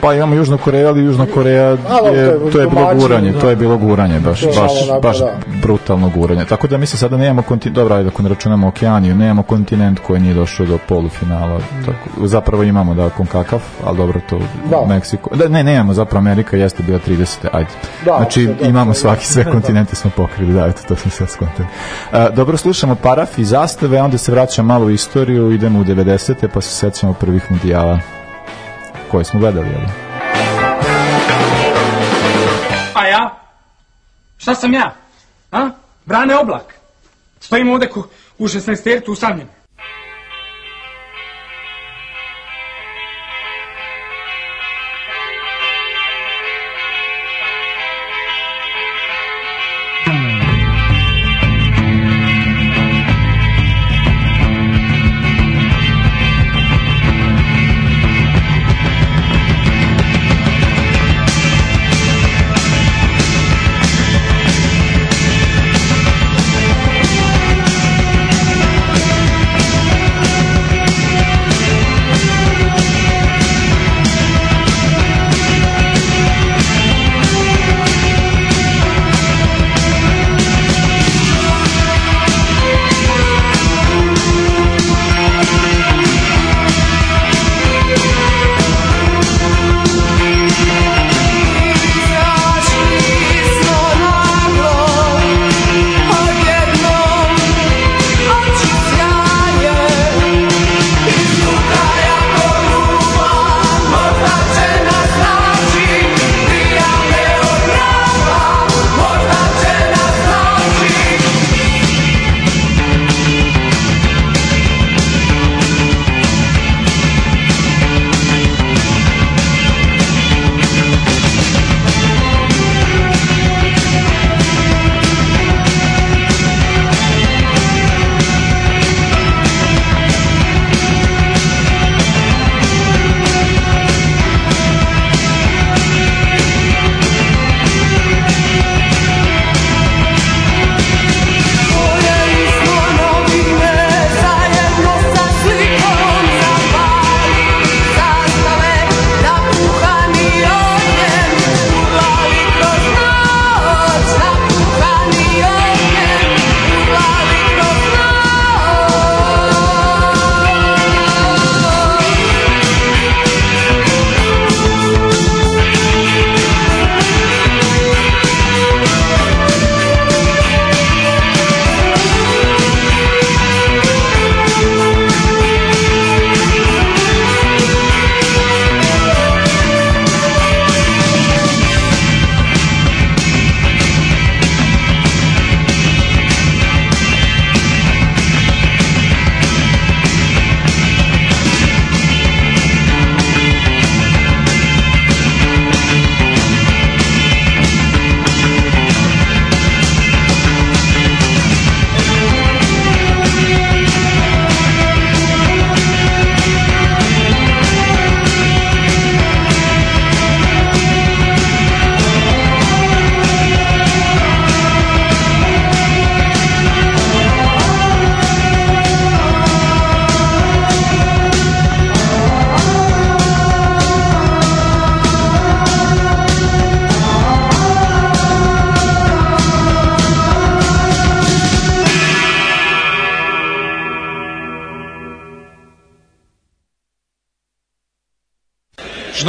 [0.00, 3.40] pa imamo Južnu Koreju, ali Južna Koreja je, to je to je bilo guranje, da.
[3.40, 5.32] to je bilo guranje, baš, To baš, onako, baš da.
[5.62, 6.44] brutalno guranje.
[6.44, 10.20] Tako da mislim sada nemamo kontinent, dobro, ajde ako ne računamo Okeaniju, nemamo kontinent koji
[10.20, 11.60] nije došao do polufinala.
[11.86, 14.38] Tako, zapravo imamo da Konkakav, ali dobro to
[14.70, 14.84] Da.
[14.88, 15.36] Meksiko.
[15.36, 17.36] Da, ne, nemamo, zapravo Amerika jeste bila 30.
[17.52, 17.70] Ajde.
[18.04, 21.10] Da, znači to- to- imamo to- svaki sve kontinente smo pokrili, da, eto to smo
[21.10, 21.68] sad skontali.
[22.12, 26.48] E, dobro, slušamo paraf i zastave, onda se vraćamo malo u istoriju, idemo u 90.
[26.54, 28.00] pa se sećamo prvih mundijala
[29.10, 29.80] koje smo gledali, jel?
[32.94, 33.38] A ja?
[34.38, 34.94] Šta sam ja?
[35.52, 35.70] A?
[36.06, 36.74] Brane oblak.
[37.40, 38.04] Stojim ovde ku,
[38.38, 39.48] u 16 tertu usamljen.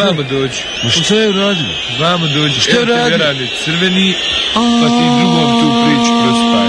[0.03, 0.61] Znamo dođi.
[0.83, 1.73] Ma šta je uradio?
[1.97, 2.59] Znamo dođi.
[2.59, 3.17] Šta je uradio?
[3.17, 4.13] radi crveni,
[4.53, 6.67] pa ti drugom tu priču prospaj.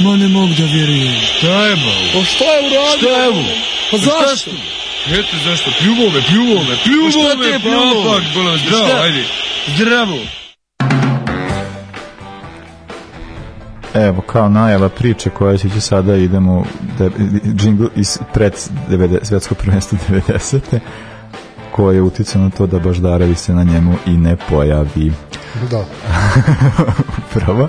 [0.00, 1.14] Ma ne mogu da vjerujem.
[1.38, 1.92] Šta je ba?
[2.14, 2.98] Pa šta je uradio?
[2.98, 3.44] Šta je mu?
[3.90, 4.50] Pa zašto?
[5.12, 9.02] Eto zašto, pljuvo me, pljuvo me, pljuvo Pa me, papak, bolo, zdravo, Šta?
[9.02, 9.24] ajde.
[9.76, 10.18] Zdravo.
[13.94, 16.64] Evo, kao najava priče koja će će sada idemo
[16.98, 17.08] da,
[17.54, 18.52] džingl iz pred
[18.88, 20.60] 90, svetsko prvenstvo 90.
[21.76, 25.12] koje je uticao na to da Baždarevi se na njemu i ne pojavi.
[25.70, 25.84] Da.
[27.34, 27.68] Prvo.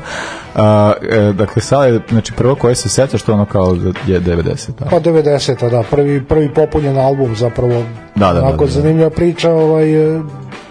[0.55, 4.71] A, e, dakle, sada je, znači prvo koje se seća što ono kao je 90.
[4.79, 4.85] Da.
[4.85, 7.83] Pa 90 da, prvi, prvi popunjen album zapravo.
[8.15, 8.81] Da, da, da, Onako da, da.
[8.81, 10.21] zanimljiva priča, ovaj, e,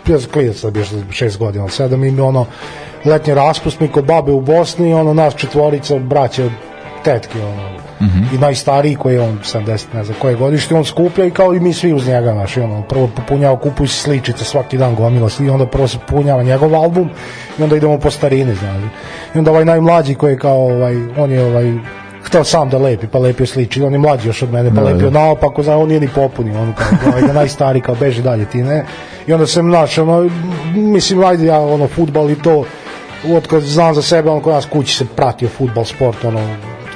[0.06, 2.46] ja sam klinac sam bio šest godina, sedam im ono,
[3.04, 6.50] letnji raspust mi kod babe u Bosni, ono, nas četvorica, braće,
[7.04, 7.85] tetke, ono,
[8.34, 11.60] i najstariji koji je on 70 ne znam koje godište on skuplja i kao i
[11.60, 15.28] mi svi uz njega naš, i ono, prvo popunjava kupuju si sličice svaki dan gomila
[15.40, 17.10] i onda prvo se popunjava njegov album
[17.58, 18.82] i onda idemo po starini znaš.
[19.34, 21.74] i onda ovaj najmlađi koji je kao ovaj, on je ovaj
[22.26, 24.82] hteo sam da lepi, pa lepio sliči, on je mlađi još od mene, pa Da,
[24.82, 25.18] lepio da.
[25.18, 28.62] naopako, zna, on nije ni popunio, on kao, ovaj, da najstariji, kao, beži dalje, ti
[28.62, 28.84] ne,
[29.26, 30.30] i onda sam, znaš, ono,
[30.74, 32.64] mislim, ajde, ja, ono, futbal i to,
[33.36, 36.40] od kad znam za sebe, on kod nas kući se pratio futbal, sport, ono,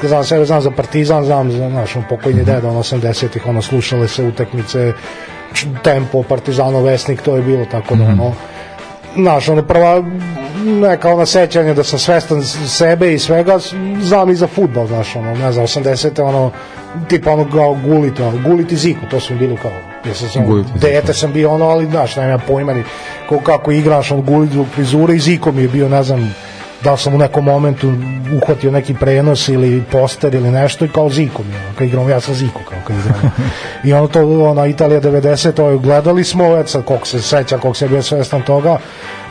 [0.08, 4.08] znam sebe, znam za Partizan, znam za, znaš, on pokojni deda, ono, 80-ih, ono, slušale
[4.08, 4.92] se utakmice,
[5.82, 8.32] tempo, Partizanov vesnik, to je bilo tako da, ono,
[9.16, 10.02] znaš, ono prva
[10.64, 13.58] neka ona sećanja da sam svestan sebe i svega,
[14.00, 16.22] znam i za futbol, znaš, ono, ne znam, 80.
[16.22, 16.50] ono,
[17.08, 19.70] tipa ono kao Gulit, ono, Gulit i Ziku, to su mi bili kao,
[20.04, 22.82] ja sam dete sam bio ono, ali znaš, nema pojma ni
[23.28, 26.34] ko, kako igraš, ono, Gulit zbog frizure i Ziko mi je bio, ne znam,
[26.84, 27.92] da li sam u nekom momentu
[28.42, 32.34] uhvatio neki prenos ili poster ili nešto i kao Ziko mi kad igramo, ja sam
[32.34, 33.30] Ziko kao kad igramo.
[33.84, 37.58] I ono to, ona Italija 90, to je, gledali smo, et sad koliko se seća,
[37.58, 38.78] koliko se bio svestan toga,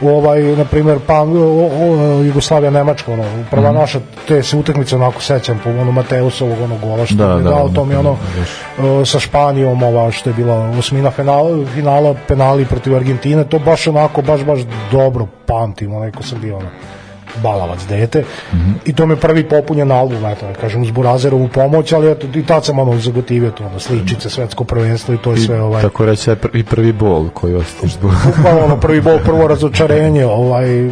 [0.02, 5.22] ovaj, na primjer, pa, o, o, Jugoslavija Nemačka, ono, prva naša, te se utakmice onako
[5.22, 8.18] sećam, po ono Mateusovog ono gola što Da, je da, dao, da, to mi ono,
[8.80, 13.88] o, sa Španijom, ova, što je bila osmina finala, finala penali protiv Argentine, to baš
[13.88, 14.60] onako, baš, baš
[14.92, 16.68] dobro pamtim, ono, neko sam bio, ono,
[17.44, 18.24] balavac dete
[18.86, 22.28] i to mi je prvi popunjen album eto da kažem uz Burazerovu pomoć ali eto
[22.40, 25.62] i tad sam ono zagotivio to ono sličice svetsko prvenstvo i to je I, sve
[25.62, 28.12] ovaj Tako reći, i prvi bol koji ostaš zbog...
[28.64, 30.92] ono prvi bol prvo razočarenje ovaj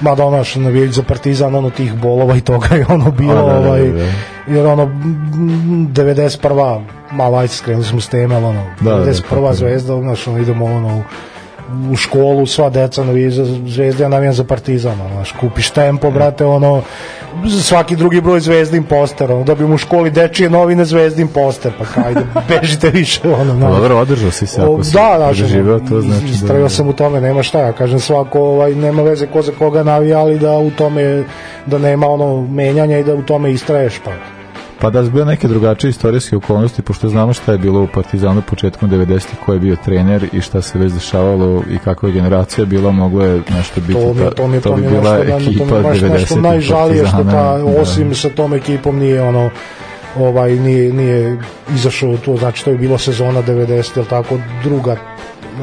[0.00, 3.34] mada ono što navijač za Partizan ono tih bolova i toga je ono bilo A,
[3.34, 4.04] da, da, da, ovaj da.
[4.46, 6.84] jer ono mm, 91.
[7.10, 9.22] malo ajde skrenuli smo s teme ali ono Da, da, da, 91.
[9.22, 9.54] tako je.
[9.54, 11.02] zvezda ono idemo ono
[11.92, 16.10] u- školu sva deca navijaju za zvezde ja navijam za Partizan ono, znaš kupiš tempo
[16.10, 16.82] brate ono
[17.62, 22.04] svaki drugi broj zvezdin poster ono dobijemo u školi dečije novine zvezdin poster pa kao,
[22.06, 23.72] ajde bežite više ono znaš.
[23.72, 26.30] dobro, održao si se, ako si da, da, preživeo, to znači da...
[26.32, 29.82] Istrajao sam u tome, nema šta, ja kažem svako, ovaj, nema veze ko za koga
[29.82, 31.24] navija, ali da u tome,
[31.66, 34.10] da nema ono menjanja i da u tome istraješ, pa.
[34.80, 38.90] Pa da bile neke drugačije istorijske okolnosti, pošto znamo šta je bilo u Partizanu početkom
[38.90, 42.90] 90-ih, ko je bio trener i šta se već dešavalo i kakva je generacija bila,
[42.92, 45.64] moglo je nešto biti, To mi, to mi, je- to bi bila nešto, da, ekipa
[45.64, 47.80] to mi baš 90-ih nešto najžalije što ta, Partizana, da.
[47.80, 49.50] osim sa tom ekipom nije ono,
[50.18, 51.38] ovaj, nije, nije
[51.74, 54.96] izašao to, znači to je bila sezona 90, ili tako, druga,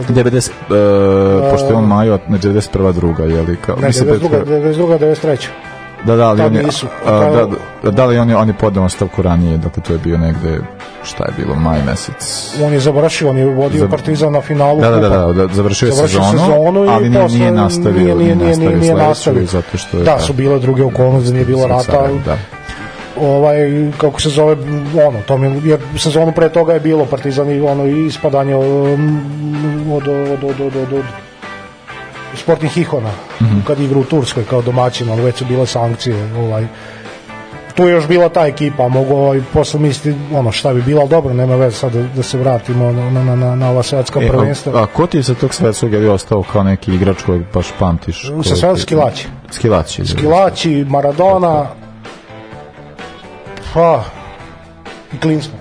[0.09, 2.93] 90, e, pošto je on Majo, ne 91.
[2.93, 3.55] druga, je li?
[3.55, 5.47] Kao, ne, mislim, 92, 92, 93.
[6.05, 6.87] Da, da, ali Tad on je, nisu.
[7.05, 7.47] a, da,
[7.83, 10.59] da, da li on je, on je podao ostavku ranije, dakle to je bio negde,
[11.03, 12.51] šta je bilo, maj mesec.
[12.63, 15.53] On je završio, on je vodio Za- Partizan na finalu Da, da, da, da, da,
[15.53, 19.45] završio je Završio sezonu, sezonu ali nije, nije nastavio, nije- nije- nije- nije sledeću, nastavio.
[19.45, 20.03] zato što je...
[20.03, 22.37] Da, su bile druge okolnosti, nije bilo rata, da.
[23.21, 23.57] ovaj
[23.97, 24.55] kako se zove
[25.07, 29.21] ono to mi jer sezonu pre toga je bilo Partizan i ono ispadanje um,
[29.91, 31.03] od od od od, od, od
[32.37, 33.59] sportnih ikona Mhm.
[33.61, 36.67] kad igra u Turskoj kao domaćin, ali već su bile sankcije ovaj
[37.75, 41.09] tu je još bila ta ekipa, mogu ovaj, posle misliti ono šta bi bilo, ali
[41.09, 44.27] dobro, nema veze sad da, da se vratimo na, na, na, na ova svetska E,
[44.27, 44.73] prvenstva.
[44.73, 47.67] a, a ko ti je sa tog svetskog je ostao kao neki igrač kojeg baš
[47.79, 48.21] pamtiš?
[48.23, 49.27] Sa Ko sve ti- Skilaći.
[49.51, 50.01] Skilaći.
[50.01, 50.07] da.
[50.07, 51.65] Skilaći, Maradona,
[53.73, 54.03] pa,
[55.13, 55.59] i Klinsman.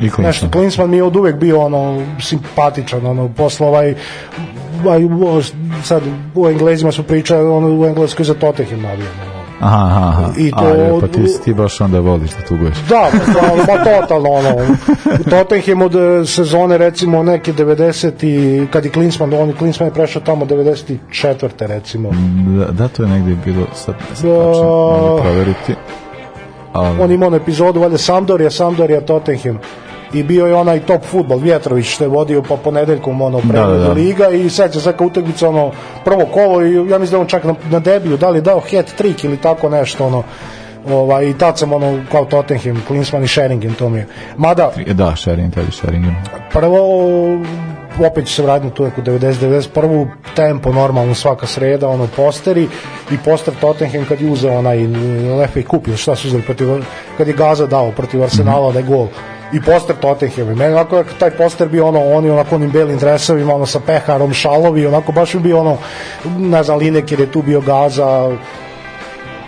[0.00, 0.50] I Nešto, Klinsman.
[0.50, 3.94] Klinsman mi je od uvek bio ono simpatičan, ono, posle ovaj,
[5.82, 6.02] sad
[6.34, 9.40] u Englezima su pričali, ono, u Engleskoj za Tottenham navijam, ono.
[9.62, 10.32] Aha, aha.
[10.38, 12.76] I to- A, je, pa ti, ti baš onda voliš da tuguješ.
[12.78, 14.56] Da, pa, pa totalno ono.
[15.20, 19.88] U Tottenham od e, sezone recimo neke 90 i kad je Klinsman, on je Klinsman
[19.88, 20.98] je prešao tamo 94.
[21.58, 22.10] recimo.
[22.58, 24.44] Da, da, to je negde bilo, sad ne znam Da.
[24.44, 24.64] tačno,
[25.00, 25.74] mogu proveriti.
[26.72, 29.58] Ali, On ima onu epizodu, valjda Sampdoria, Sampdoria, Tottenham.
[30.12, 33.78] I bio je onaj top futbol Vjetrović što je vodio pa ponedeljkom ono Da, da,
[33.78, 33.92] da.
[33.92, 35.72] liga i seća se kao utakmica ono
[36.04, 38.86] prvo kolo i ja mislim da on čak na, na debiju da li dao hat
[38.96, 40.22] trick ili tako nešto ono
[40.90, 44.06] ovaj, i tad sam ono kao Tottenham, Klinsman i Sheringham to mi je.
[44.36, 46.16] Mada Da, Sheringham, Teddy Sheringham.
[46.52, 46.78] prvo
[48.06, 52.68] opet ću se vratiti tu neku 90 prvu tempo normalno svaka sreda ono posteri
[53.10, 54.78] i poster Tottenham kad je uzeo onaj
[55.54, 56.68] FA Cup ili šta su uzeli protiv
[57.16, 59.06] kad je Gaza dao protiv Arsenala da je gol
[59.52, 63.54] i poster Tottenham i meni onako taj poster bio ono oni onako onim belim dresovima
[63.54, 65.78] ono sa peharom šalovi onako baš bi bio ono
[66.38, 68.30] ne znam Lineker je tu bio Gaza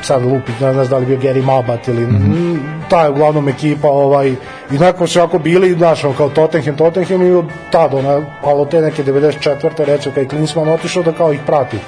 [0.02, 3.88] sad lupit, ne znam da li bio Gary Mabat ili mm ta je uglavnom ekipa
[3.88, 4.28] ovaj,
[4.70, 8.70] i nekako su jako bili znaš, kao Tottenham, Tottenham i od tada, ona, ali od
[8.70, 9.84] te neke 94.
[9.84, 11.78] recimo kad je Klinsman otišao da kao ih prati.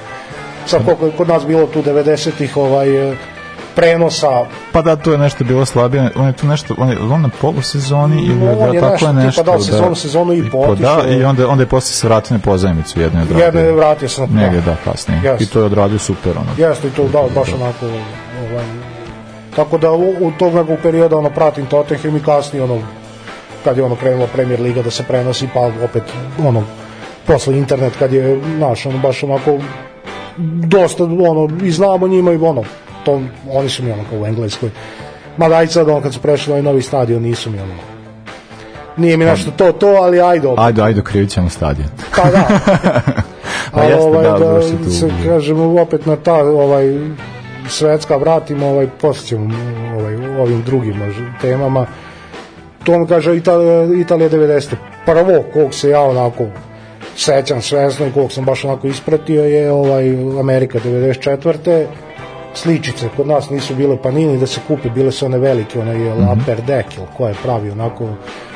[0.66, 2.88] Sad koliko je kod nas bilo tu 90-ih ovaj,
[3.74, 7.22] prenosa Pa da, tu je nešto bilo slabije, on je tu nešto, on je, on
[7.22, 9.42] na polusezoni ili No, on da, je tako nešto, je nešto.
[9.42, 13.00] dao sezonu, sezonu i po Da, i onda, onda je posle se vratio na pozajmicu
[13.00, 13.44] jednu je odradio.
[13.44, 15.20] jedno je vratio se na Negdje, da, kasnije.
[15.24, 15.44] Jeste.
[15.44, 16.68] I to je odradio super, ono.
[16.68, 18.64] Jeste i to da baš onako ovaj,
[19.56, 22.78] tako da u, u tog nekog perioda ono pratim Tottenham i kasnije ono
[23.64, 26.02] kad je ono krenula Premier Liga da se prenosi pa opet
[26.44, 26.62] ono
[27.26, 29.58] posle internet kad je naš ono baš onako
[30.66, 32.62] dosta ono i znamo njima i ono
[33.04, 34.70] to oni su mi ono kao u Engleskoj.
[35.36, 37.74] Ma daj sad ono kad su prešli na ovaj novi stadion nisu mi ono
[38.96, 40.64] nije mi nešto to to ali ajde opet.
[40.64, 41.88] Ajde, ajde, okrivit ćemo stadion.
[42.16, 42.48] pa da.
[43.72, 44.90] Pa A, jeste, ovaj, da, da, tu.
[44.90, 46.98] se kažemo opet na ta ovaj
[47.68, 49.54] svetska vratimo ovaj posle ćemo
[49.96, 50.94] ovaj ovim drugim
[51.40, 51.86] temama.
[52.84, 54.74] To on kaže Italija, Italija 90
[55.06, 56.46] prvo kog se ja onako
[57.16, 61.86] sećam svesno i kog sam baš onako ispratio je ovaj Amerika 94
[62.54, 66.14] sličice kod nas nisu bile panini da se kupe bile su one velike one je
[66.14, 66.40] Mhm.
[66.40, 68.08] Upper Deck ili ko je pravi onako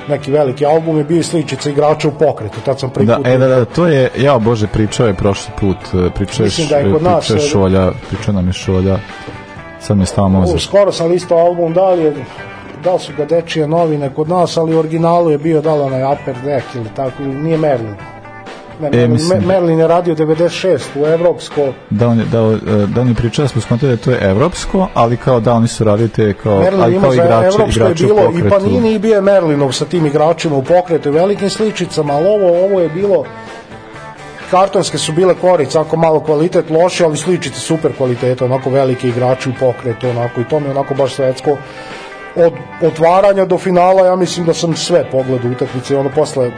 [0.09, 3.39] neki veliki album je bio sličice igrača u pokretu tad sam prvi Da, put e,
[3.39, 6.93] da, da, to je, ja bože, pričao je prošli put, e, pričao je, da je
[6.93, 8.99] kod nas, pričao je e, Šolja, pričao nam je Šolja,
[9.81, 10.61] sad mi je mozak.
[10.61, 12.15] skoro sam listao album, da li je
[12.85, 15.81] da li su ga dečije novine kod nas, ali u originalu je bio da li
[15.81, 17.95] onaj Upper Deck ili tako, ili nije Merlin.
[18.81, 21.61] Ne, Merlin, mislim- Me- Merlin je radio 96 u Evropsko,
[21.91, 24.19] Da on je, da, e, da on je pričao, da smo skontali da to je
[24.23, 27.69] evropsko, ali kao da oni su radili te kao, Merlin ali kao igrači, Evropsko je
[27.71, 28.49] igrači u bilo i pokretu.
[28.51, 32.81] Panini i bio Merlinov sa tim igračima u pokretu i velikim sličicama, ali ovo, ovo
[32.81, 33.25] je bilo
[34.51, 39.49] kartonske su bile korice, ako malo kvalitet loše, ali sličice super kvaliteta, onako velike igrači
[39.49, 41.57] u pokretu, onako i to mi je onako baš svetsko
[42.37, 42.53] od
[42.83, 46.51] otvaranja do finala, ja mislim da sam sve pogledao utakmice, ono posle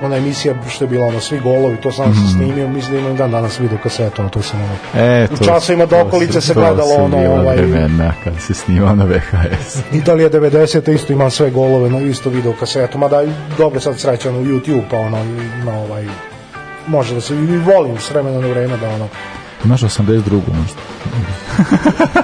[0.00, 2.28] ona emisija što je bila ono svi golovi, to sam mm.
[2.36, 5.04] snimio, mislim da imam dan danas video kasetu, to sam ono.
[5.04, 9.04] E, U časovima to dokolice se to gledalo ono, ovaj- vremena kad se snimao na
[9.04, 9.78] VHS.
[10.02, 13.22] Italija 90 isto imam sve golove na isto video kasetu, mada
[13.58, 15.24] dobro sad srećan u YouTube, pa ono,
[15.64, 16.06] na ovaj,
[16.86, 19.08] može da se, i volim s vremena na vreme da ono,
[19.64, 20.30] Imaš 82.
[20.30, 20.80] možda?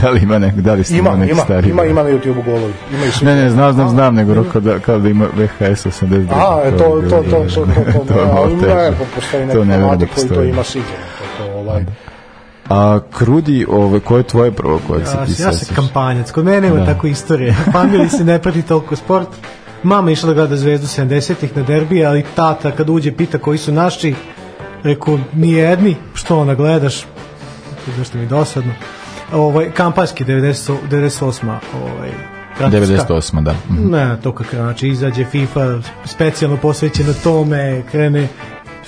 [0.02, 1.70] da li ima nek, da li snimao ima, neki ima, stari?
[1.70, 3.26] ima, ima na YouTube golovi, ima i svi.
[3.26, 6.26] Ne, ne, znam, znam, znam, nego kao da, kao da ima VHS 82.
[6.30, 8.74] A, e, to, to, to, to, to, to, to, ali teže.
[8.74, 10.96] ne, postoji To neki da fanatik koji to ima sigurno,
[11.38, 11.84] to, to, ovaj,
[12.68, 16.30] A Krudi, ove, koje je tvoje prvo koje se Ja, ti ja sam kampanjac.
[16.30, 16.86] Kod mene nema Da.
[16.86, 17.54] tako istorije.
[17.72, 19.28] Famili se ne prati toliko sport.
[19.82, 23.58] Mama je išla da gleda zvezdu 70-ih na derbije, ali tata kad uđe pita koji
[23.58, 24.14] su naši,
[24.82, 27.06] rekao, nijedni, što ona gledaš?
[27.98, 28.72] Zašto mi je dosadno.
[29.32, 31.58] Ovaj, kampanjski 90, 98.
[31.74, 32.10] Ovaj,
[32.56, 33.04] Francuska.
[33.06, 33.42] 98.
[33.42, 33.54] da.
[33.70, 33.90] Mhm.
[33.90, 38.28] Ne, to kako znači, izađe FIFA specijalno posvećeno tome, krene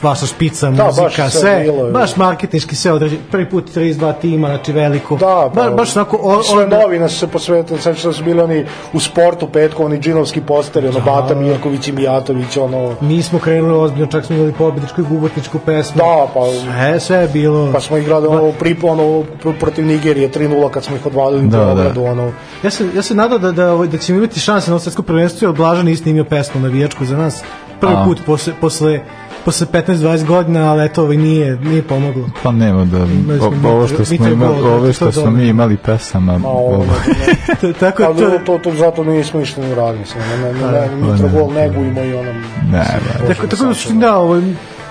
[0.03, 3.17] vaša špica, Da, muzika, baš sve sve, bilo baš marketinški sve određe.
[3.31, 5.17] Prvi put 32 tima, znači veliko.
[5.17, 6.19] Da, ba, baš onako...
[6.23, 10.41] O, sve su se posvetili, sad što su bili oni u sportu petko, oni džinovski
[10.41, 15.01] posteri, ono Bata Mirković i Mijatović, ono, Mi smo krenuli ozbiljno, čak smo imali pobedničku
[15.01, 15.97] i gubotničku pesmu.
[15.97, 17.73] Da, pa- Sve, sve je bilo...
[17.73, 19.03] pa smo igrali ono, pripo, ono
[19.45, 21.75] pr- protiv Nigerije 3-0 kad smo ih odvalili Da, u da.
[21.75, 22.33] Beogradu, ono,
[22.63, 25.03] Ja se, ja se nadao da, da, ovaj, da ćemo imati šanse na ovo svetsko
[25.03, 27.43] prvenstvo, jer Blaža nije snimio pesmu navijačku za nas.
[27.81, 29.01] Prvi put posle, posle,
[29.45, 32.29] posle 15-20 godina, ali eto, ovaj nije, nije pomoglo.
[32.43, 32.99] Pa nema da,
[33.41, 36.85] o- ovo što smo Gol, ove to što smo mi imali pesama, ma ovo, ovo,
[37.61, 40.37] To- Tako ali to, to, to, to, zato nismo išli ni u rad, mislim, ne,
[40.39, 43.27] ne, ne, ne, Mitrogol negujemo i onom, ne, ne.
[43.29, 44.41] tako, tako da su, da, ovaj,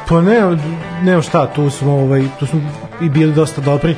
[0.08, 0.58] pa ne,
[1.04, 2.62] nema šta, tu smo, ovaj, tu smo
[3.02, 3.96] i bili dosta dobri.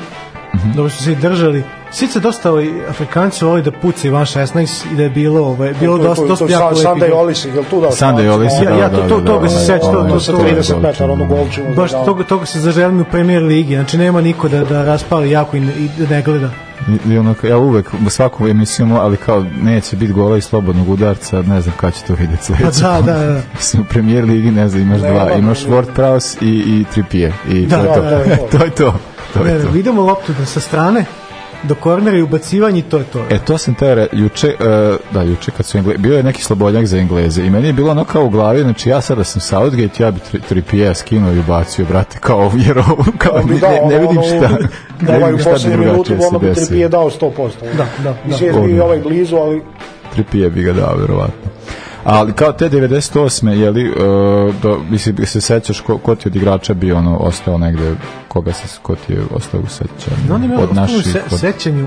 [0.66, 1.62] Dobro su se i držali.
[1.90, 4.58] Svi se dosta ovaj, Afrikanci voli da puca Ivan 16
[4.92, 7.14] i da je bilo, ovaj, bilo To- dosta, to- dosta to jako Sa- Sunday lepih.
[7.14, 7.90] Olisih, jel tu dao?
[7.90, 9.92] Sunday Olisih, Ja, da, ja, da, to, da, to, da, toga se onaj- seća, to,
[9.92, 11.74] to, to, 30 metara, ono golčinu.
[11.74, 15.56] baš toga, toga se zaželim u premier ligi, znači nema niko da, da raspali jako
[15.56, 16.50] i, ne- i da ne gleda.
[17.06, 21.42] I, i ono, ja uvek svaku emisiju, ali kao neće biti gola i slobodnog udarca,
[21.42, 22.64] ne znam kada će to vidjeti sledeće.
[22.82, 23.40] Pa da, da, da.
[23.54, 25.58] Mislim, u premijer ligi, ne znam, imaš Nema, dva, imaš.
[25.60, 27.32] Ward Prowse i, i Trippier.
[27.48, 28.00] I Da, to je da, to.
[28.02, 28.36] da, da.
[28.58, 28.94] to je to.
[29.34, 29.76] To Ne, je to.
[29.76, 31.04] idemo loptu da sa strane,
[31.62, 33.24] do kornera i ubacivanje to je to.
[33.30, 34.54] E, to sam re, juče, e,
[35.12, 37.90] da, juče kad su Engle, bio je neki slobodnjak za Engleze i meni je bilo
[37.90, 41.38] ono kao u glavi, znači ja sada sam Southgate, ja bi tri, Trippier skinuo i
[41.38, 44.48] ubacio, brate, kao jer ovo, kao, bi ne, ne, ne vidim ono, šta,
[45.00, 46.88] Da, ne ovaj vidim u poslednjem minutu, ono bi Trippier desilo.
[46.88, 47.50] dao 100%.
[47.76, 48.14] Da, da, da.
[48.24, 48.84] Mislim, i Ono.
[48.84, 49.62] ovaj blizu, ali
[50.12, 51.50] Trippier bi ga dao, verovatno.
[52.04, 53.48] Ali kao te 98.
[53.48, 53.94] je li, uh,
[54.62, 57.94] do, mislim, se sećaš ko, ko ti od igrača bi ono ostao negde,
[58.28, 60.16] koga se, ko ti je ostao u sećanju?
[60.28, 61.86] No, od od naših, se, od- sećanju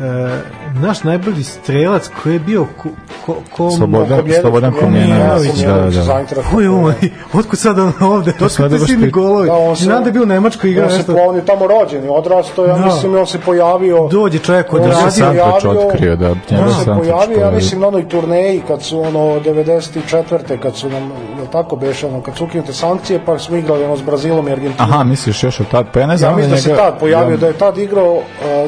[0.00, 0.40] e,
[0.76, 2.88] naš najbolji strelac koji je bio ko,
[3.26, 5.90] ko, ko, Slobodan, Slobodan Komjenović, da, da,
[6.34, 6.42] da.
[6.44, 6.94] Ko je on?
[7.32, 8.32] Otkud sad on ovde?
[8.32, 9.46] To su da ti pri- golovi.
[9.46, 11.66] Da, on se- Znam da je bio u Nemačkoj igra On se, on je tamo
[11.68, 12.84] rođen, je odrastao, ja Da.
[12.84, 14.08] mislim, on se pojavio...
[14.08, 15.24] Dođe čovjek od On Da se
[15.68, 20.58] otkrio, da, On njegov se pojavio, ja mislim, na onoj turneji, kad su, ono, 94.
[20.58, 21.02] kad su nam,
[21.36, 24.52] jel tako beše, ono, kad su ukinute sankcije, pa smo igrali, ono, s Brazilom i
[24.52, 24.90] Argentinom.
[24.90, 27.30] Aha, misliš još od tad, pa ja ne znam Ja mislim da se tad pojavio,
[27.30, 28.22] ja- da je tad igrao, uh,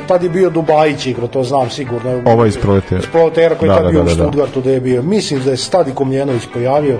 [0.07, 2.23] tad je bio Dubajić igrao, to znam sigurno.
[2.27, 3.01] Ovaj iz Proletera.
[3.01, 4.15] Iz Proletera koji je Da, tad da, bio da, u da.
[4.15, 5.03] Stuttgartu da je bio.
[5.03, 6.99] Mislim da je se tad i Komljenović pojavio.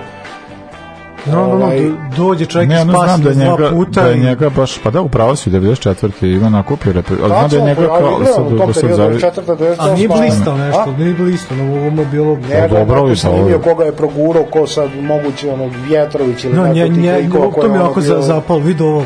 [1.25, 4.01] No, no, no, Ovaj, do- dođe čovjek Ne, ono znam da je njega, puta.
[4.01, 6.01] da je i- njega baš, pa da, upravo si, 94.
[6.27, 9.45] ima nakupio rep, ali znam da je njega kao, sad, u da 4.
[9.45, 9.75] do 98.
[9.81, 10.57] A nije blistao A?
[10.57, 12.37] nešto, nije blistao, no ovo je bilo...
[12.49, 15.69] Ne dobro, kako ali sam ovo je- imio koga je progurao, ko sad moguće ono
[15.87, 18.01] Vjetrović ili No, neko nje, od tih nje, likova ko to je mi je ovako
[18.01, 19.05] zapalo, vidio ovo.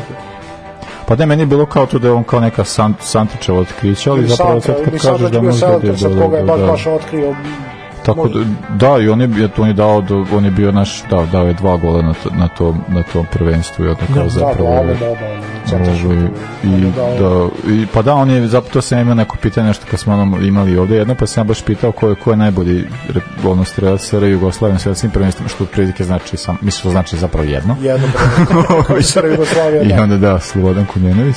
[1.08, 4.12] Pa da, meni je bilo kao to da je on kao neka san, Santičeva otkrića,
[4.12, 6.60] ali zapravo sad kad kažeš da možda selektor, da, sad da, koga je da, baš
[6.60, 6.66] da.
[6.66, 7.34] baš otkrio.
[8.06, 8.44] Tako da,
[8.74, 10.02] da, i on je, on je dao,
[10.32, 13.26] on je bio naš, dao, dao je dva gola na, to, na, tom, na tom
[13.32, 16.10] prvenstvu i onda kao Da, zapravo glavom je, oba, ono, centar šut.
[16.10, 16.28] ovaj,
[16.64, 20.00] i, da, i, pa da, on je, zapravo to sam imao neko pitanje, nešto kad
[20.00, 22.84] smo ono imali ovde jedno, pa sam baš pitao ko je, ko je najbolji
[23.44, 27.48] ono strelac SR Jugoslavije na svetskim prvenstvima, što otprilike znači, sam, mislim što znači zapravo
[27.48, 27.76] jedno.
[27.88, 29.02] Jedno prvenstvo.
[29.02, 30.02] SR Jugoslavija, I da.
[30.02, 31.36] onda da, Slobodan Kumjenović,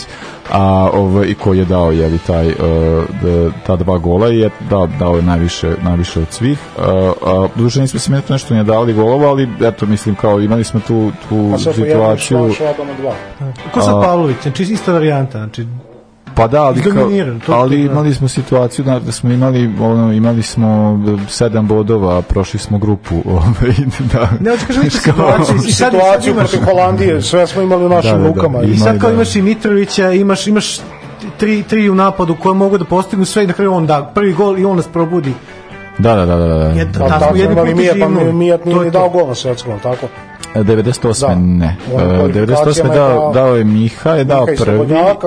[0.52, 2.56] a ovaj, i koji je dao je li taj uh,
[3.22, 6.60] da, ta dva gola i je da, dao je najviše, najviše od svih.
[6.78, 6.84] Uh,
[7.26, 10.80] a, duže nismo se tu nešto ne dali golova, ali eto, mislim, kao imali smo
[10.80, 12.54] tu, tu A sad po jednom situaciju.
[12.54, 13.14] šla na dva.
[13.74, 15.66] Ko sad A- Pavlović, znači ista varijanta, znači
[16.36, 17.76] Pa da, ali, kao, ali to da.
[17.92, 21.00] imali smo situaciju da, da smo imali ono, imali smo
[21.30, 23.16] sedam bodova, prošli smo grupu.
[23.26, 23.74] Ovaj,
[24.14, 24.30] da.
[24.40, 28.12] Ne, hoću kažem, situaciju, i sad, Situaciju imaš, protiv Holandije, sve smo imali u našim
[28.12, 28.28] Da, da, da.
[28.30, 28.64] rukama.
[28.64, 29.16] I- i sad kao da.
[29.16, 30.80] imaš i Mitrovića, imaš, imaš
[31.38, 34.34] tri, tri u napadu koje mogu da postignu sve i na kraju on da prvi
[34.34, 35.34] gol i on nas probudi.
[35.98, 36.66] Da, da, da, da, da.
[36.66, 38.08] Jed, Pa da, smo jedni put Mijat, pa.
[38.32, 39.00] Mijat To nije je ni to.
[39.00, 40.08] dao gol na svetskom, tako?
[40.56, 41.22] 98.
[41.22, 41.36] Da.
[41.36, 41.76] ne.
[41.94, 42.46] U onim E, 98.
[42.48, 44.80] kvalifikacijama je dao, dao- je Miha, je dao Miha prvi,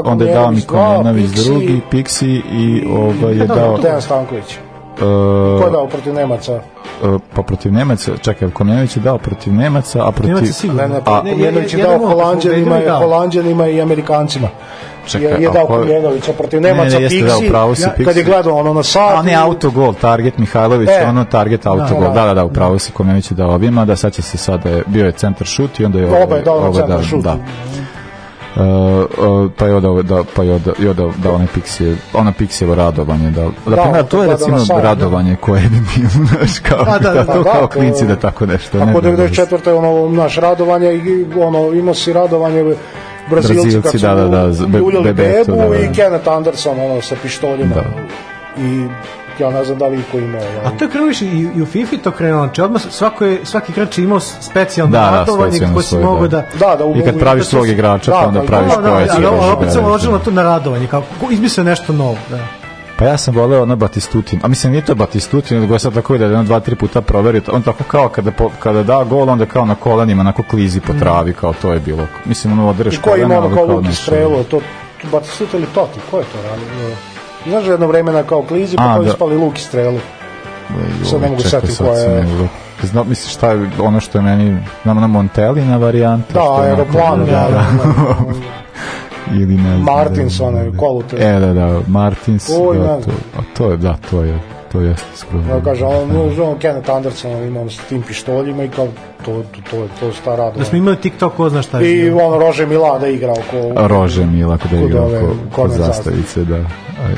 [0.04, 3.78] onda je dao Piksi drugi, Piksi i ovaj je da, dao...
[3.78, 4.58] Dejan Stanković.
[4.96, 5.00] E,
[5.58, 6.52] Ko je dao protiv Nemaca?
[6.52, 6.60] e,
[7.34, 10.28] pa protiv Nemaca, čekaj, Komljenović je dao protiv Nemaca, a protiv...
[10.28, 10.82] Nemac je sigurno.
[10.82, 12.96] Ne, ne, A- Komljenović je dao Holandjanima, da.
[12.96, 14.48] Holandjanima i Amerikancima.
[15.06, 17.82] Čekaj, je, je dao ko- Komljenovića protiv Ne, Nemaca ne, jeste dao, Piksi, pravo si,
[17.82, 19.14] ja- kad je gledao ono na sat.
[19.14, 21.06] A ne, autogol, target Mihajlović, E.
[21.06, 22.02] ono target autogol.
[22.02, 22.24] Da, Da, da.
[22.24, 25.12] da, da, upravo si Komljenović je dao ovima, da sad će se sada, bio je
[25.12, 26.22] centar šut i onda je...
[26.22, 27.22] Oba je dao na ovaj centar da, šut.
[27.22, 27.36] Da.
[28.56, 30.52] Uh, uh, pa je odao da pa je
[30.90, 34.58] odao, da onaj Pixije ona Pixijevo radovanje da da, Da, pa, to je da, recimo
[34.58, 37.68] da, da, radovanje koje bi bilo znaš kao A, da, da, da, to da, kao
[37.68, 39.28] klinci da tako nešto Ako ne znam.
[39.28, 39.70] 94.
[39.70, 42.74] ono, naš radovanje, i ono, imao si radovanje
[43.30, 44.46] Brazilci, Brazilci, da, da, da,
[45.02, 45.76] Bebeto, bebu da, da.
[45.76, 47.74] i Kenneth Anderson ono, sa pištoljima.
[47.74, 47.84] Da.
[48.62, 48.88] I
[49.38, 50.38] ja ne znam da li iko ima.
[50.38, 50.66] Ovaj.
[50.66, 53.40] A to je krenuo više i, i u FIFA to krenuo, znači odmah svako je,
[53.44, 56.36] svaki igrač je imao specijalno Da, da, radovanje koje si mogao da.
[56.58, 56.66] da...
[56.66, 58.80] Da, da, u- I kad praviš da, svog igrača, da, pa onda da, praviš Da,
[58.82, 60.24] da, koje si ali, ali igraš, opet da, uložilo da.
[60.24, 62.16] to na radovanje, kao ko izmislio nešto novo.
[62.30, 62.38] Da.
[62.98, 66.18] Pa ja sam voleo ono Batistutin, a mislim nije to Batistutin, nego je sad tako
[66.18, 69.30] da je jedno, dva, tri puta proverio, on tako kao kada, po, kada da gol,
[69.30, 72.06] onda kao na kolenima, onako klizi po travi, kao to je bilo.
[72.24, 74.60] Mislim, ono odereš I ko ima ono ali kao Luki strelu, to
[75.12, 77.13] Batistut ili Toti, ko je to radio?
[77.46, 79.10] Znaš, jedno vremena kao klizi, pa kao da.
[79.10, 79.98] ispali Luki strelu.
[80.70, 82.26] Joj, Sad ne mogu sad koja je.
[82.82, 86.34] Znam, misliš šta je ono što je meni, znam na Montelina varijanta.
[86.34, 87.64] Da, aeroplan, da, da, da.
[89.40, 89.80] Ili ne znam.
[89.80, 90.78] Martins, da, onaj, da.
[90.78, 91.16] kolute.
[91.16, 94.38] E, da, da, Martins, Oj, da, to, a to je, da, to je,
[94.74, 95.46] to jeste skroz.
[95.46, 98.88] Ja kaže, on, on, on Kenneth Anderson imam s tim pištoljima i kao,
[99.24, 100.58] to, to, to, je- to je sta rado.
[100.58, 101.98] Da smo imali TikTok, ko zna šta je.
[101.98, 103.86] I ono, Rože Mila da igra oko...
[103.88, 106.56] Rože Mila kada je Kod igrao ove ko, kod konvent zastavice, da.
[106.56, 106.64] A,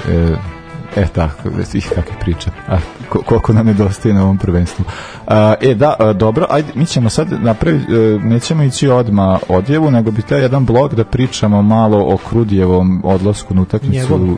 [0.08, 0.55] E,
[0.96, 2.50] e tako, ih kakve priče.
[2.68, 2.76] A,
[3.08, 4.84] ko- koliko nam nedostaje na ovom prvenstvu.
[5.26, 9.90] A, e, da, a, dobro, ajde, mi ćemo sad napraviti, e, nećemo ići odma odjevu,
[9.90, 14.36] nego bi te jedan blog da pričamo malo o Krudijevom odlasku na utakmicu,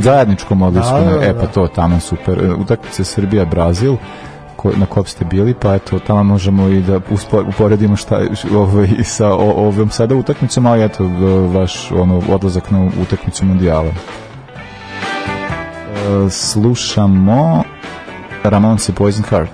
[0.00, 1.24] zajedničkom odlasku, Da, da, da.
[1.24, 3.96] e pa to, tamo super, E, utakmice Srbija-Brazil,
[4.76, 7.00] na kop ste bili, pa eto, tamo možemo i da
[7.48, 8.20] uporedimo šta
[8.54, 11.04] ovaj, i sa o, ovom sada utakmicom, ali eto,
[11.54, 13.90] vaš ono, odlazak na utakmicu mundijala.
[16.30, 17.64] Slušamo
[18.44, 19.50] Ramones i Poison Heart.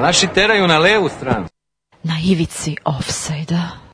[0.00, 1.46] Naši teraju na levu stranu.
[2.02, 3.88] Na ivici offside-a.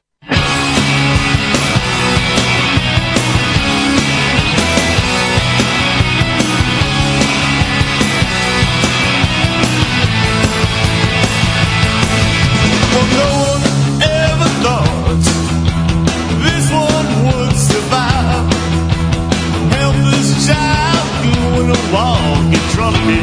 [12.95, 13.34] Well, no
[21.65, 23.21] doing a walk in front of me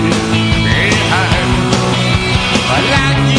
[0.63, 1.51] behind.
[2.73, 3.30] I like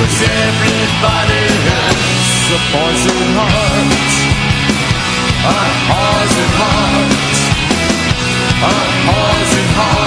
[0.00, 4.10] Cause everybody has a poison heart.
[8.62, 8.74] on
[9.08, 9.99] horse in heart.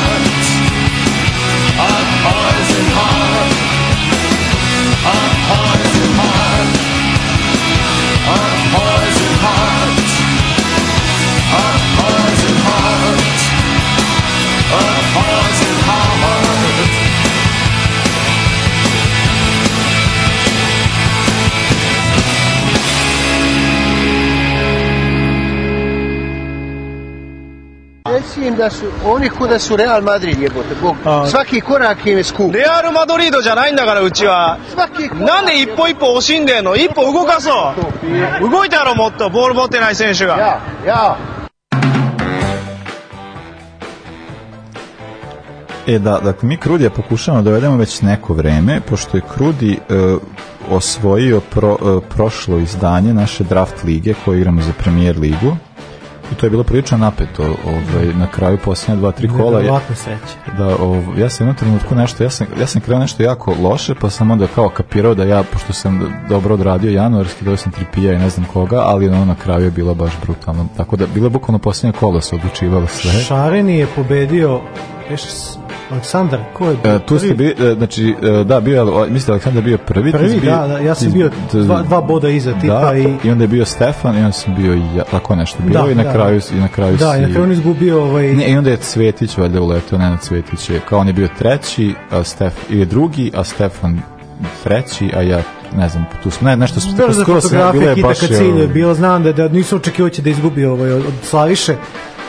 [28.33, 30.97] Reci im da su oni ko da su Real Madrid jebote, Bog.
[31.31, 32.53] Svaki korak im je skup.
[32.53, 34.59] レアル・マドリードじゃないんだからうちは
[35.21, 37.75] なんで一歩一歩惜しんでんの一歩動かそ
[38.41, 41.17] う動いたやろもっとボール持ってない選手が Ja.
[45.87, 50.17] E da, dakle, mi Krudija pokušavamo da dovedemo već neko vreme, pošto je Krudi e,
[50.71, 55.57] osvojio pro, e, prošlo izdanje naše draft lige koje igramo za premier ligu
[56.34, 59.82] i to je bilo prilično napeto ovaj, na kraju posljednja dva, tri kola.
[59.96, 60.58] Sreća.
[60.58, 63.96] Da, ov, ja sam jednom trenutku nešto, ja sam, ja sam krenuo nešto jako loše,
[63.96, 68.14] pa sam onda kao kapirao da ja, pošto sam dobro odradio januarski, dao sam tripija
[68.14, 70.68] i ne znam koga, ali ono na kraju je bilo baš brutalno.
[70.78, 73.12] Tako da, bilo je bukvalno posljednje kola se odlučivalo sve.
[73.12, 74.62] Šareni je pobedio
[75.10, 75.22] Veš,
[75.92, 79.78] Aleksandar, ko je E, tu ste bili, e, znači, e, da, bio mislite Aleksandar bio
[79.78, 80.12] prvi?
[80.12, 83.16] Prvi, bio- da, da, ja sam bio dva, dva boda iza tipa da, i...
[83.24, 85.92] i onda je bio Stefan i onda sam bio i ja, tako nešto bilo Da,
[85.92, 86.12] i na da.
[86.14, 88.28] kraju i na kraju Da, si, i na kraju on izgubio ovaj...
[88.28, 91.94] Ne, i onda je Cvetić valjda uleteo, Nenad Cvetić je, kao on je bio treći,
[92.12, 94.02] a Stef, ili drugi, a Stefan
[94.64, 95.42] treći, a ja
[95.78, 98.48] ne znam, tu smo, ne, nešto smo, Brzo skoro sam- bilo je baš, ka cilju
[98.48, 101.76] je ovaj, bilo, znam da, da nisu očekivao će da izgubi ovaj, od Slaviše,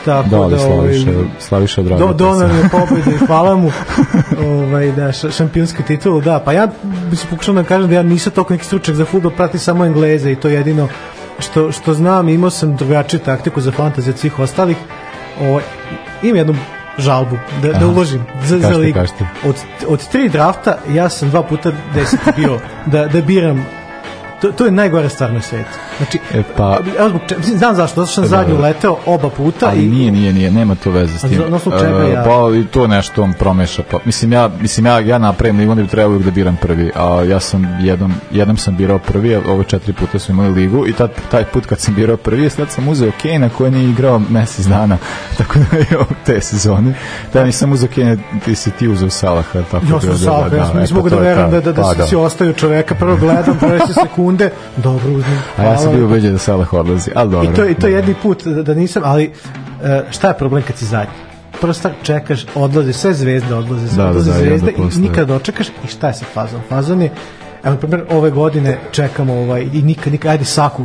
[0.05, 1.81] tako Da, da, Slaviša, ovaj, Slaviša
[2.13, 2.57] do, sve.
[2.57, 3.71] je pobedu i hvala mu
[4.51, 6.67] ovaj, da, ša- šampionsku titulu, da, pa ja
[7.09, 9.85] bi se pokušao da kažem da ja nisam toliko neki stručak za futbol, pratim samo
[9.85, 10.87] Engleze i to je jedino
[11.39, 14.77] što, što znam, imao sam drugačiju taktiku za fantaziju od svih ostalih,
[15.41, 15.63] ovaj,
[16.23, 16.55] imam jednu
[16.97, 17.87] žalbu da, da Aha.
[17.87, 18.99] uložim za, za Kažite, ligu.
[19.45, 19.55] Od,
[19.87, 23.65] od tri drafta ja sam dva puta deset bio da, da biram
[24.45, 25.69] to, to je najgore stvar na svetu.
[25.97, 28.61] Znači, E, pa- evo zbog čega, znam zašto, zato što sam Da, zadnju da.
[28.61, 31.41] leteo oba puta ali i nije, nije, nije, nema to veze s tim.
[31.49, 33.83] na osnovu čega E, ja- Pa i to nešto on promeša.
[33.83, 36.91] Pa, mislim, ja, mislim, ja, ja napravim ligu, onda bi trebalo da biram prvi.
[36.95, 40.87] A ja sam jednom, jednom sam birao prvi, a ove četiri puta smo imali ligu
[40.87, 44.19] i tad, taj put kad sam birao prvi, sad sam uzeo Kane koji nije igrao
[44.21, 44.97] mesec dana.
[45.37, 46.93] Tako da je ovo te sezone.
[47.33, 49.35] Da, nisam uzeo Kane, ti si ti uzeo Salaha.
[49.61, 51.45] Tako Ja sam da, Salha, da, ja sam e, pa mogu da to je verujem
[51.45, 53.93] ta- da, da, da, pa si, si ostavio čoveka, prvo gledam, prve se
[54.35, 55.39] sekunde, dobro uzmem.
[55.57, 57.51] A ja sam bio ubeđen da Salah odlazi, ali dobro.
[57.51, 59.31] I to, I to je jedni put da, da nisam, ali
[59.83, 61.13] e, šta je problem kad si zadnji?
[61.61, 64.99] Prvo stvar čekaš, odlaze sve zvezde, odlaze sve Da, da, odlaze da, zvezde onda i
[64.99, 66.61] nikad dočekaš i šta je sa fazom?
[66.69, 67.11] Fazon je,
[67.63, 70.83] evo, na primjer, ove godine čekamo ovaj, i nikad, nikad, ajde Saku,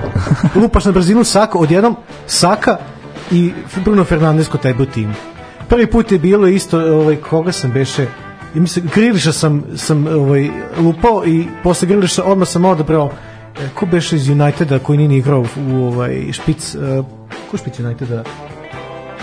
[0.62, 2.78] lupaš na brzinu Saka, odjednom Saka
[3.30, 3.52] i
[3.84, 5.14] Bruno Fernandes kod tebe u timu.
[5.68, 8.06] Prvi put je bilo isto, ovaj, koga sam beše,
[8.54, 13.10] i mislim, Griliša sam, sam ovaj, lupao i posle Griliša odmah sam odabrao
[13.60, 17.06] e, ko beše iz Uniteda koji nije ni igrao u, ovaj, špic, uh,
[17.50, 18.24] ko špic Uniteda?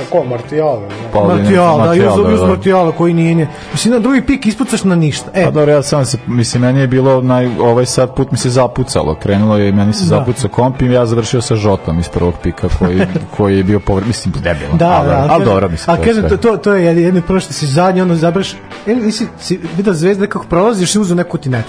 [0.04, 0.80] Tako, Martijal.
[0.80, 0.88] ne?
[1.14, 2.48] Pa, ali ne- Martijal, da, Martial, uz, da, uz da.
[2.48, 3.48] Martijala koji nije, nije.
[3.72, 5.32] Mislim, na drugi pik ispucaš na ništa.
[5.34, 8.38] E, Pa dobro, ja sam se, mislim, meni je bilo, naj, ovaj sad put mi
[8.38, 10.06] se zapucalo, krenulo je i meni se Da.
[10.08, 13.02] zapucao komp i ja završio sa Žotom iz prvog pika koji,
[13.38, 16.04] koji je bio povred, mislim, debilan, Da, ali, da, ali, kažem- dobro, mislim, ali to
[16.04, 16.38] je kažem, sve.
[16.38, 18.54] to, to, to je jedno, što si zadnji, ono zabraš,
[18.88, 21.64] e, nisi, si vidio zvezda kako prolazi, još si uzeo neku ti ne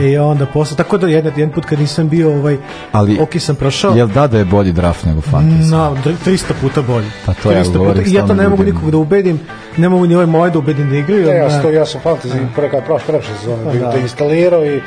[0.00, 2.56] I onda posle, tako da jedan, jedan put kad nisam bio, ovaj,
[2.92, 5.70] Ali, ok sam prošao, jel da da je bolji draft nego fantasy?
[5.70, 7.06] na, dr- 300 puta bolji.
[7.26, 9.40] Pa to ja 300 govorim puta, I ja to ne mogu nikog da ubedim,
[9.76, 11.26] ne mogu ni ove moje da ubedim da igraju.
[11.26, 11.50] Ne, ja, ne.
[11.50, 13.78] sam to, ja sam fantasy pre kada prošle prošle sezone Pa da.
[13.78, 13.92] da.
[13.92, 14.80] da instalirao i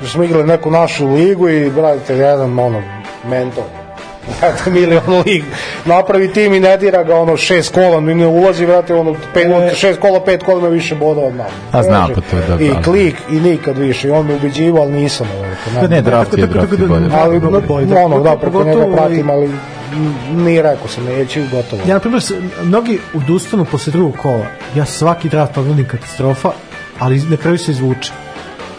[0.00, 2.82] da smo igrali neku našu ligu i brate jedan ono
[3.30, 3.64] mentor
[4.40, 5.44] brate milion lig
[5.84, 9.46] napravi tim i ne dira ga ono šest kola mi ne ulazi brate ono pet,
[9.46, 9.74] E.
[9.74, 12.64] šest kola pet kola ima više boda od nama A znam, pa to je da,
[12.64, 12.82] i da.
[12.82, 15.50] klik i nikad više i on me ubeđivao ali nisam ovaj,
[15.80, 16.72] Da ne, draft je, draft
[17.12, 17.40] ali
[18.04, 19.50] ono da preko njega pratim ali
[20.36, 22.22] nije rekao sam neću i gotovo Ja, na primjer,
[22.62, 24.46] mnogi odustanu posle drugog kola.
[24.74, 26.50] Ja svaki draft odgledim katastrofa,
[26.98, 28.12] ali na kraju se izvuče.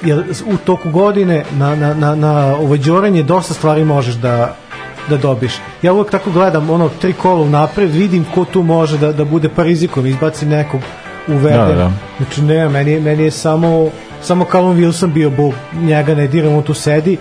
[0.01, 4.55] Jer u toku godine na, na, na, na đorenje dosta stvari možeš da
[5.09, 5.53] da dobiš.
[5.81, 9.49] Ja uvek tako gledam ono tri kola unapred, vidim ko tu može da, da bude
[9.49, 10.81] pa rizikom, izbacim nekog
[11.27, 11.67] uvedem.
[11.67, 11.91] Da, da.
[12.17, 13.89] Znači ne, meni, je- meni je samo
[14.21, 17.17] samo Callum Wilson bio bog, njega ne diram, on tu sedi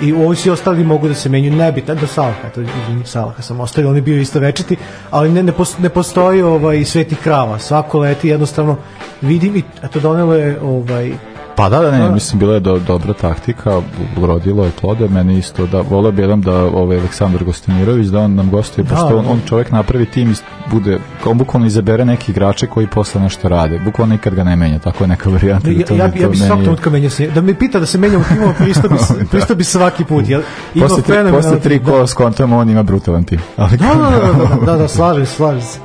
[0.00, 3.60] i ovi svi ostali mogu da se menju nebitno do Salaha, to izvini Salaha sam
[3.60, 4.76] ostavio, on je bio isto večiti,
[5.10, 8.76] ali ne, ne, pos- ne postoji ovaj sveti krava, svako leti jednostavno
[9.22, 11.12] vidim i eto donelo je ovaj
[11.60, 12.10] Pa da, da, ne, Da.
[12.10, 13.80] mislim, bila je do, dobra taktika,
[14.18, 18.34] urodilo je plode, meni isto da, voleo bi jedan da ovaj Aleksandar Gostimirović, da on
[18.34, 19.30] nam gostuje, Da, pošto on, da.
[19.30, 20.34] on čovjek napravi tim i
[20.68, 24.78] bude, on bukvalno izabere neki igrače koji posle nešto rade, bukvalno nikad ga ne menja,
[24.78, 25.66] tako je neka varijanta.
[25.66, 27.86] da ja, to ja, ne- ja bi je- trenutka menjao se, da me pita da
[27.86, 28.94] se menja u timu, pristupi,
[29.30, 30.40] pristupi svaki put, jel?
[30.74, 33.40] Ima Posle tri, posle tri kola skontamo, on ima brutalan tim.
[33.56, 34.18] Ali Da, da, da,
[34.56, 35.78] da, da, da, slažem se, slažem se.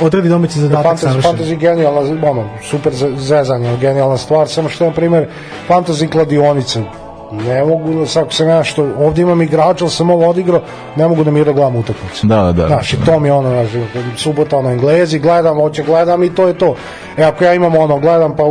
[0.00, 1.32] Odradi domaći zadatak savršen.
[1.32, 5.28] fantasy genijalna, ono, super ze- zezanje, genijalna stvar, samo što je, na primjer,
[5.68, 6.80] fantasy kladionica,
[7.32, 10.60] ne mogu da sad ako sam ja što ovdje imam igrača, ali sam ovo odigrao,
[10.96, 12.26] ne mogu da mira gledam utakmicu.
[12.26, 12.66] Da, da.
[12.66, 13.82] Znaš, i to mi je ono, znaš,
[14.16, 16.74] subota ono Englezi, gledam, hoće gledam i to je to.
[17.16, 18.42] E, ako ja imam ono, gledam, pa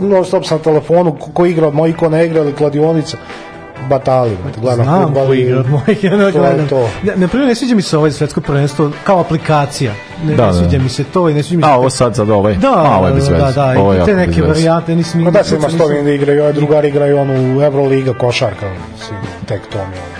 [0.00, 3.16] non stop sam na telefonu, ko, ko igra od mojih, ko ne igra, ili kladionica,
[3.80, 6.68] batali, gledam Znam fudbal ko i- igra od mojih, ja ne to je gledam.
[6.68, 6.88] to.
[7.02, 9.92] Ne, na primjer, ne sviđa mi se ovaj svetsko prvenstvo kao aplikacija.
[10.24, 10.58] Ne, Da, ne da.
[10.58, 11.68] sviđa mi se to i ne sviđa mi se...
[11.68, 12.54] A, ovo sad, sad ovaj.
[12.54, 13.54] Da, A, ovo je bez da, veze.
[13.54, 14.46] da, Ovo je te neke veze.
[14.46, 15.24] varijante, nisam...
[15.24, 18.66] Pa da se ima sto da igraju, ovaj drugari igraju onu Euroliga košarka,
[19.46, 20.19] tek to mi je ono.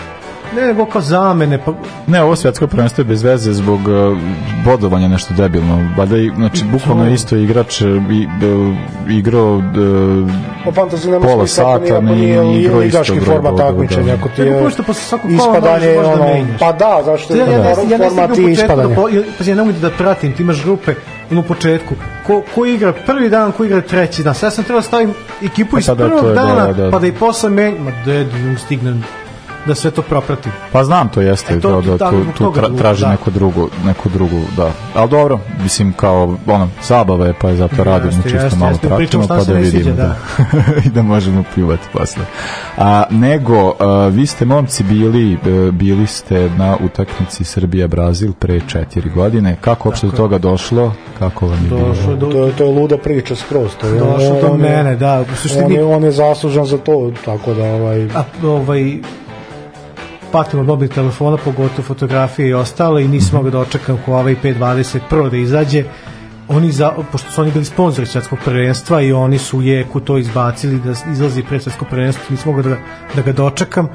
[0.57, 1.73] Ne, nego kao zamene, pa...
[2.07, 4.19] Ne, ovo svetsko prvenstvo je bez veze zbog uh,
[4.65, 5.89] bodovanja nešto debilno.
[5.99, 8.77] Valjda i, znači, bukvalno isto igrač uh, i, uh,
[9.11, 9.63] igrao uh,
[10.65, 14.15] Pa fantasy nema pola sata, li- igrao isto broj format bodova, takmičenja, da.
[14.15, 16.61] ako ti je pošto posle svakog kola ispadanje, možeš da ono, menjaš.
[16.61, 18.95] pa da, zašto Ja, ja, ja, da, ja ne format i da, ispadanje.
[18.95, 20.95] po, pazi, ja ne mogu da pratim, ti imaš grupe
[21.31, 21.95] ono u početku,
[22.27, 24.35] ko, ko igra prvi dan, ko igra treći dan.
[24.35, 26.73] Sad ja sam trebao da stavim ekipu iz Pa da, to prvog da, dana, da,
[26.73, 26.91] da.
[26.91, 29.05] pa da i posle menjam, ma de, ne stignem
[29.67, 30.53] da sve to propratim.
[30.73, 33.11] Pa znam to jeste, E, to- da, da, da, tu, tu tra, drugo, traži da.
[33.11, 34.71] neku drugu, neku drugu, da.
[34.95, 38.71] Ali dobro, mislim kao, ono, zabava je, pa je zato radimo Jeste, čisto jeste, malo
[38.71, 40.17] jeste, pratimo, pričamo šta pa da vidimo, sviđa, da.
[40.87, 42.23] I da možemo pljuvati posle.
[42.77, 45.39] A, nego, a, vi ste momci bili, e,
[45.73, 49.57] bili ste na utakmici Srbija-Brazil pre četiri godine.
[49.61, 50.93] Kako uopšte do toga došlo?
[51.19, 51.81] Kako vam je bilo?
[51.81, 53.71] Došlo do, To, je- to je luda priča skroz.
[53.75, 55.21] To je, došlo do on je- mene, da.
[55.23, 58.05] U suštini, On je, on je zaslužan za to, tako da ovaj...
[58.07, 58.99] a, ovaj,
[60.33, 64.37] patim od mobilnih telefona, pogotovo fotografije i ostalo i nisam mogao da očekam ko ovaj
[64.43, 65.85] 520 prvo da izađe.
[66.49, 70.19] Oni za, pošto su oni bili sponzori svetskog prvenstva i oni su u jeku to
[70.19, 72.77] izbacili da izlazi pre svetskog prvenstva nisam mogao da,
[73.17, 73.89] da ga dočekam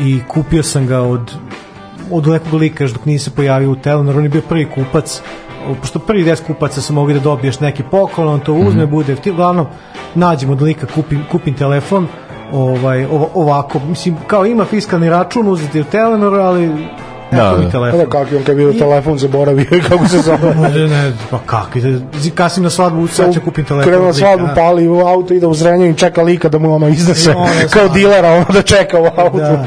[0.00, 1.32] i kupio sam ga od
[2.10, 5.22] od nekog lika još dok nije se pojavio u Telenor, on je bio prvi kupac
[5.80, 9.30] pošto prvi 10 kupaca su mogli da dobiješ neki poklon, on to uzme, bude ti
[9.30, 9.66] uglavnom
[10.14, 12.08] nađem od lika, kupim, kupim telefon
[12.52, 16.88] ovaj, ovako, mislim, kao ima fiskalni račun uzeti u Telenor, ali
[17.32, 17.70] Da, mi da.
[17.70, 17.98] telefon.
[18.00, 20.54] Da, kako je on kad je bio telefon zaboravio i kako se zove.
[20.54, 21.78] Ne, ne, pa kako,
[22.34, 23.90] kasim na svadbu, sad ću kupim telefon.
[23.90, 24.54] Krenuo na svadbu, a?
[24.54, 27.68] pali u auto, ide u Zrenjanin, čeka lika da mu ono iznese, I ono je
[27.68, 29.38] kao dilera, ono da čeka u autu.
[29.38, 29.64] Da.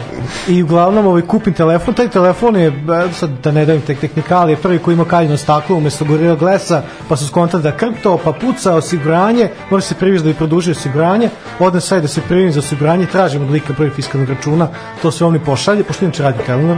[0.48, 2.74] I uglavnom ovaj kupim telefon, taj telefon je e,
[3.14, 7.16] sad da ne davim tek tehnikalije, prvi koji ima kaljno staklo umesto Gorilla Glasa, pa
[7.16, 11.82] su skontali da krpto, pa puca osiguranje, mora se privizati da bi produži osiguranje, odem
[11.82, 14.68] sad da se prijavim za osiguranje, tražim od lika broj fiskalnog računa,
[15.02, 16.78] to se on mi pošalje, pošto inače radi Telenor,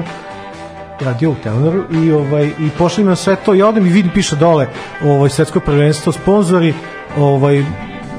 [1.01, 4.11] radio u Telenoru i ovaj i pošli mi na sve to i odem i vidim
[4.13, 4.67] piše dole
[5.03, 6.73] ovaj svetsko prvenstvo sponzori
[7.17, 7.65] ovaj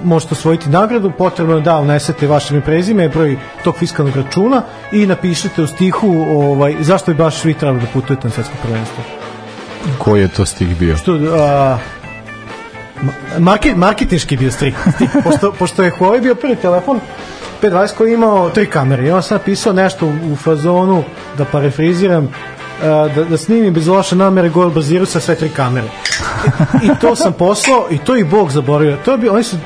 [0.05, 4.63] možete osvojiti nagradu, potrebno je da unesete vaše ime prezime, broj tog fiskalnog računa
[4.93, 9.05] i napišete u stihu ovaj, zašto bi baš vi trebali da putujete na svetsko prvenstvo.
[9.99, 10.97] Koji je to stih bio?
[10.97, 11.79] Što, a,
[13.03, 14.75] ma- market, marketinški bio stih,
[15.25, 17.01] pošto, pošto je Huawei bio prvi telefon
[17.63, 21.05] 520 koji je imao tri kamere i on sam napisao nešto u, fazonu
[21.39, 22.33] da parafriziram
[22.83, 25.87] da, da snimim bez loše namere gol baziru sa sve tri kamere
[26.83, 29.57] I, i to sam poslao i to i Bog zaboravio to je bio, oni su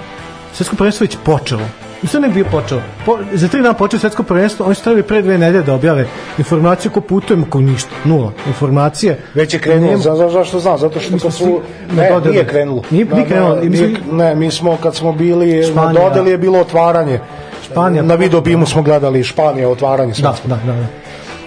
[0.52, 1.62] svetsko prvenstvo već počelo
[2.02, 2.80] I sve ne bi bio počelo.
[3.06, 6.06] Po, za tri dana počeo svetsko prvenstvo, oni su trebali pre dve nedelje da objave
[6.38, 9.18] informaciju ko putujemo, kao ništa, nula informacije.
[9.34, 12.32] Već je krenulo, Nema- za, za, zašto znam, zato što kad su, na ne, dodeli.
[12.32, 12.82] nije krenulo.
[12.90, 15.92] Nije- nije Na- krenulo, na- mislim- nije- ne, mi smo, kad smo bili Španija.
[15.92, 17.20] na dodeli je bilo otvaranje.
[17.64, 18.02] Španija.
[18.02, 20.72] Na video bimu smo gledali Španija, otvaranje Da, da, da.
[20.72, 20.86] da.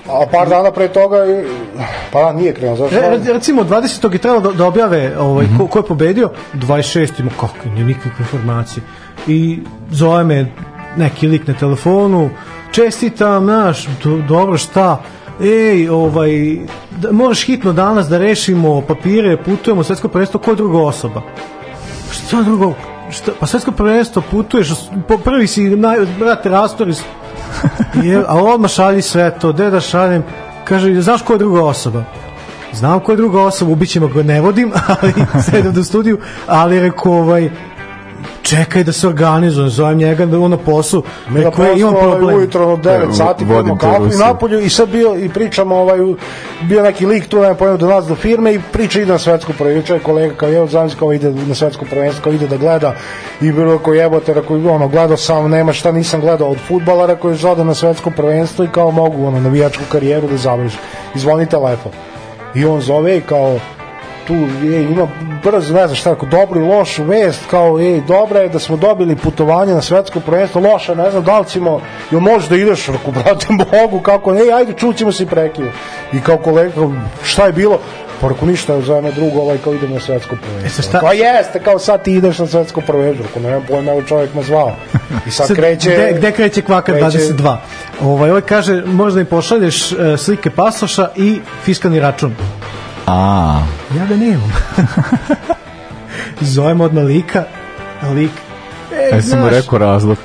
[0.05, 1.45] A par dana pre toga, je-
[2.11, 2.95] pa nije krenulo, zašto?
[2.95, 4.13] Re, re- recimo 20.
[4.13, 7.19] je trebalo da, da objave ovaj, ko, ko je pobedio 26.
[7.19, 8.83] ima kako nije nikakve informacije
[9.27, 9.59] i
[9.91, 10.51] zove me
[10.97, 12.29] neki lik na telefonu
[12.71, 15.01] čestitam, znaš, do, dobro šta
[15.41, 16.57] ej, ovaj,
[16.91, 21.21] da, moraš hitno danas da rešimo papire, putujemo svetsko prvenstvo, ko je druga osoba?
[22.11, 22.73] Šta drugo?
[23.11, 24.69] Šta, pa svetsko prvenstvo putuješ,
[25.07, 26.93] po prvi si, naj, brate, rastori,
[28.03, 30.23] je, a odmah šalji sve to, gde da šaljem?
[30.63, 32.03] Kaže, znaš ko je druga osoba?
[32.73, 37.11] Znam ko je druga osoba, ubićemo ga ne vodim, ali sedem do studiju, ali rekao,
[37.11, 37.49] ovaj,
[38.41, 41.95] čekaj da se organizujem, zovem njega da on na poslu, Mi na rekao je, imam
[41.95, 42.35] ovaj, problem.
[42.35, 45.99] ujutro od 9 sati Vodim pijemo kafu i napolju i sad bio i pričamo ovaj
[46.61, 49.53] bio neki lik tu nema pojma do nas do firme i priča ide na svetsku
[49.57, 49.95] prvenstvo.
[49.95, 52.95] Je kolega kao evo znam kao ide na svetsku prvenstvo kao ide da gleda
[53.41, 57.29] i bilo kao jebote rekao ono gledao sam nema šta nisam gledao od fudbala rekao
[57.29, 60.79] je žada na svetsko prvenstvo i kao mogu ono navijačku karijeru da završim
[61.15, 61.91] i zvoni telefon
[62.55, 63.59] i on zove i kao
[64.27, 65.07] tu je, ima
[65.43, 68.77] brzo, ne znam šta, ako dobru i lošu vest, kao, ej, dobra je da smo
[68.77, 72.87] dobili putovanje na svetsko prvenstvo, loša, ne znam da li ćemo, jel možeš da ideš,
[72.87, 75.27] rekao, brate, Bogu, kako, ej, ajde, čućemo se i.
[76.13, 76.71] I kao kolega,
[77.23, 77.79] šta je bilo?
[78.21, 80.81] Poruku ništa, zove me drugo, ovaj, kao idem na svetsko prvenstvo.
[80.81, 83.25] E, šta- Kao jeste, kao sad ti ideš na svetsko prvenstvo.
[83.31, 84.71] Ako nemam pojma, evo čovjek me zvao.
[85.27, 85.89] I sad, Sad, kreće...
[85.89, 87.57] Gde, gde kreće kvakar kreće- 22?
[88.01, 92.35] Ovaj, ovaj kaže, možda im pošalješ e, slike pasoša i fiskalni račun.
[93.05, 93.63] A,
[93.95, 94.51] Ja ga nemam.
[96.53, 97.43] Zovemo odmah lika,
[98.15, 98.31] lik,
[98.91, 100.17] e, ja sam mu rekao razlog.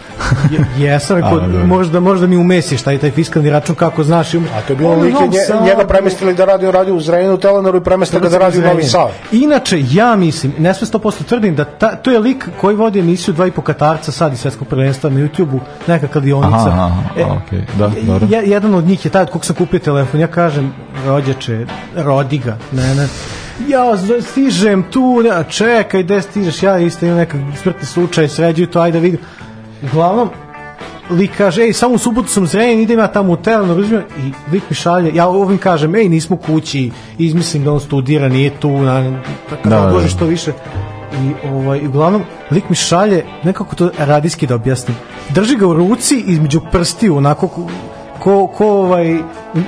[0.50, 1.30] Je- jesam, rekao,
[1.66, 4.34] možda, možda mi umesiš taj, taj fiskalni račun, kako znaš.
[4.34, 5.28] A to je bilo lik, nje,
[5.62, 8.62] njega premestili da radi, radi u Zrenjaninu, u Telenoru i premestili ga da radi u
[8.62, 9.08] Novi Sad.
[9.32, 13.34] Inače, ja mislim, ne sve 100% tvrdim da ta, to je lik koji vodi emisiju
[13.34, 16.56] dva i po Katarca sad iz svetskog prvenstva na YouTube-u, neka kladionica.
[16.58, 18.28] Aha, aha, E, okej, da, dobro.
[18.30, 20.20] Ja, jedan od njih je taj od kog sam kupio telefon.
[20.20, 20.72] Ja kažem,
[21.06, 21.66] rođeče,
[21.96, 23.08] rodi ga, ne, ne.
[23.68, 23.82] Ja
[24.22, 26.62] stižem tu, ne, čekaj, gde stižeš?
[26.62, 29.20] Ja isto imam nekak smrtni slučaj, sređuju to, ajde da vidim.
[29.82, 30.30] Uglavnom,
[31.10, 34.52] lik kaže, ej, samo u subotu sam zrenjen, idem ja tamo u Telenor, uzmem, i
[34.52, 38.70] lik mi šalje, ja ovim kažem, ej, nismo kući, izmislim da on studira, nije tu,
[38.70, 40.10] na, tako Da, da, da, odloži da.
[40.10, 40.52] što više.
[41.12, 44.96] I ovaj, uglavnom, lik mi šalje, nekako to radijski da objasnim,
[45.28, 47.66] drži ga u ruci između prstiju, onako ko,
[48.18, 49.18] ko, ko ovaj,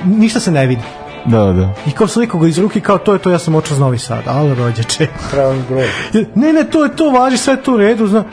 [0.05, 0.81] ništa se ne vidi.
[1.25, 1.73] Da, da.
[1.87, 3.97] I kao sliku ga iz ruke, kao to je to, ja sam očeo iz Novi
[3.97, 5.07] Sad, ali rođeče.
[5.33, 5.87] Mi broj.
[6.35, 8.23] Ne, ne, to je to, važi, sve je to u redu, zna.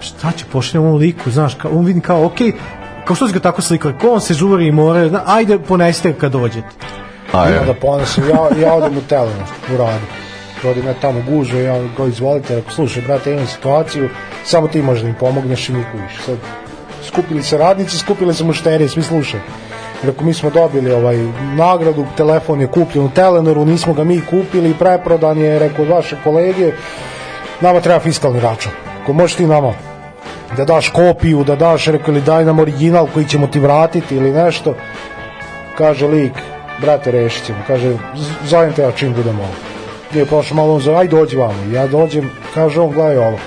[0.00, 2.52] Šta će pošaljem ovom liku, znaš, kao, on vidim kao, okej,
[3.04, 6.12] kao što si ga tako slikali, ko on se žuri i more, zna, ajde, ponesite
[6.12, 6.68] ga kad dođete.
[7.32, 10.06] A, Ja da ponesem, ja, ja odem u Telenor, u radu.
[10.62, 14.08] Vodim ja tamo gužve, ja go izvolite, rekao, slušaj, brate, imam situaciju,
[14.44, 16.22] samo ti možda mi pomogneš i niko više.
[16.22, 16.36] Sad,
[17.04, 19.42] skupili se radnici, skupili se mušterije, svi slušaju.
[20.02, 21.16] Rekao, mi smo dobili ovaj
[21.56, 26.16] nagradu, telefon je kupljen u Telenoru, nismo ga mi kupili, preprodan je, rekao, od vaše
[26.24, 26.72] kolege,
[27.60, 28.72] nama treba fiskalni račun.
[29.02, 29.72] Ako možeš ti nama
[30.56, 34.32] da daš kopiju, da daš, rekao, ili daj nam original koji ćemo ti vratiti ili
[34.32, 34.74] nešto,
[35.78, 36.32] kaže lik,
[36.80, 39.54] brate, rešit ćemo, kaže, "Z- zovem te ja čim budemo ovo.
[40.14, 41.72] Nije prošlo malo, on zove, aj dođi vamo.
[41.72, 43.38] Ja dođem, kaže on, gledaj ovo.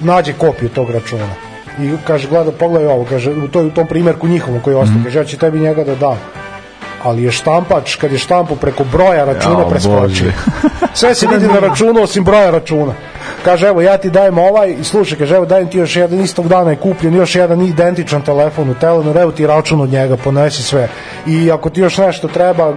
[0.00, 1.26] Nađe kopiju tog računa.
[1.80, 5.18] I kaže, gleda, pogledaj ovo, kaže, u, toj, u tom primjerku njihovom koji ostaje, kaže,
[5.18, 6.18] ja ću tebi njega da dam.
[7.02, 10.32] Ali je štampač, kad je štampu preko broja računa Jao, preskočio.
[10.94, 12.92] Sve se vidi na računu osim broja računa.
[13.44, 16.48] Kaže, evo, ja ti dajem ovaj i slušaj, kaže, evo, dajem ti još jedan, istog
[16.48, 20.62] dana je kupljen još jedan identičan telefon u Telenor, evo ti račun od njega, ponesi
[20.62, 20.88] sve.
[21.26, 22.74] I ako ti još nešto treba,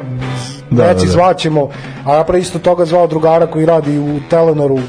[0.69, 1.11] Da, reci, da, da.
[1.11, 1.69] zvaćemo.
[2.05, 4.79] A ja pre isto toga zvao drugara koji radi u Telenoru,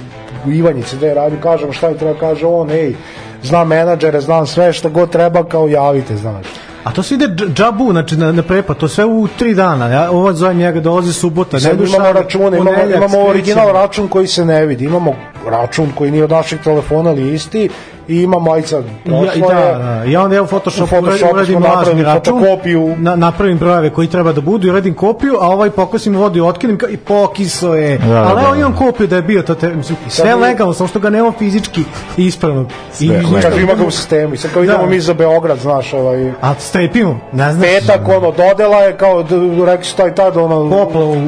[0.47, 2.95] u Ivanjici, gde radi, kažem šta mi treba, kaže on, ej,
[3.43, 6.47] znam menadžere, znam sve što god treba, kao javite, znaš.
[6.85, 9.89] A to se ide dž- džabu, znači na, na prepad, to sve u tri dana.
[9.89, 14.26] Ja, ovo zovem njega, dolazi subota, sad nedelja, imamo račune, imamo, imamo original račun koji
[14.26, 15.14] se ne vidi, imamo
[15.51, 17.68] račun koji nije od našeg telefona ali isti
[18.09, 21.34] i imamo aj sad I Ja, da, da, ja onda ja u Photoshopu, U Photoshopu
[21.34, 22.94] uradim lažni račun, fotokopiju.
[22.98, 26.42] na, napravim brojeve koji treba da budu i uradim kopiju, a ovaj pokosim vodu i
[26.42, 27.98] otkinem i pokiso je.
[27.98, 28.59] Da, Ali da, evo da.
[28.59, 31.32] imam kopiju da je bio to te, mislim, sve mi- legalno, samo što ga nema
[31.32, 31.84] fizički
[32.16, 32.66] ispravno.
[32.92, 34.66] I, Sve Kaže, ima ga u sistemu i sad kao Da.
[34.66, 37.64] idemo mi za Beograd, znaš, ovaj, A strepimo, ne znaš.
[37.64, 39.24] petak, ono, dodela je kao,
[39.66, 41.18] rekli su taj tad, ono, Popla u, u, u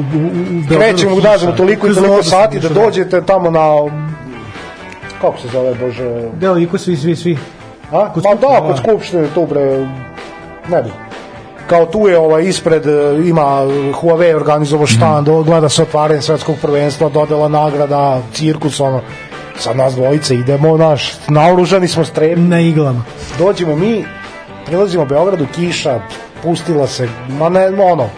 [0.69, 2.85] Beogradu krećemo, da znamo toliko i toliko sati da dešava.
[2.85, 3.59] dođete tamo na,
[5.21, 7.37] kako se zove, bože, Da, i ko svi, svi, svi.
[7.91, 8.13] A?
[8.13, 8.77] Kod Ma Skupštine, da, kod da.
[8.77, 9.87] skupštine tu bre,
[10.69, 10.89] ne bi.
[11.67, 12.91] Kao tu je ovaj ispred e,
[13.25, 13.61] ima
[13.93, 15.41] Huawei organizovao štand, Mhm.
[15.41, 19.01] gleda se otvaranje svetskog prvenstva, dodela nagrada, cirkus ono.
[19.57, 22.49] Sad nas dvojice idemo, naš, naoružani smo strem.
[22.49, 23.03] Na iglama.
[23.39, 24.05] Dođemo mi,
[24.65, 25.99] prilazimo Beogradu, kiša,
[26.43, 28.09] pustila se, ma ne, ono,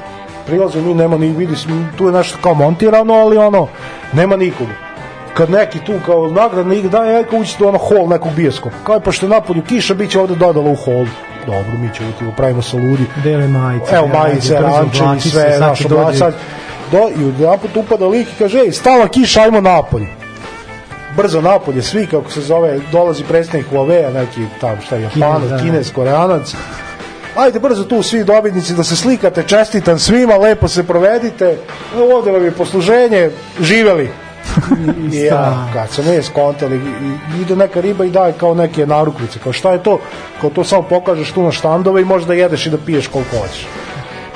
[0.45, 1.53] prilazimo mi, nema ni, vidi,
[1.97, 3.67] tu je nešto kao montirano, ali ono,
[4.13, 4.88] nema nikoga
[5.33, 8.75] kad neki tu kao nagradni da je kao ući u ono hol nekog bioskopa.
[8.83, 11.05] Kao je pošto je napolju kiša, bit će ovde dodala u hol.
[11.45, 13.05] Dobro, mi ćemo ti pravimo se ludi.
[13.23, 13.95] Dele majice.
[13.95, 16.33] Evo majice, oblači se, sve, naš oblačač.
[16.91, 20.07] Do, I jedan put upada lik i kaže, ej, stala kiša, ajmo napolje.
[21.17, 25.49] Brzo napolje, svi, kako se zove, dolazi predstavnik Huawei, neki tam, šta je, Japanac, Kinez,
[25.49, 25.57] da.
[25.57, 26.55] Kinez, Koreanac.
[27.35, 31.57] Ajde brzo tu svi dobitnici da se slikate, čestitam svima, lepo se provedite.
[31.95, 34.09] Evo ovde vam je posluženje, živeli.
[35.13, 36.81] I ja, kad sam je skontali,
[37.41, 39.99] ide neka riba i daje kao neke narukvice, kao šta je to?
[40.41, 43.67] Kao to samo pokažeš tu na štandove i možda jedeš i da piješ koliko hoćeš.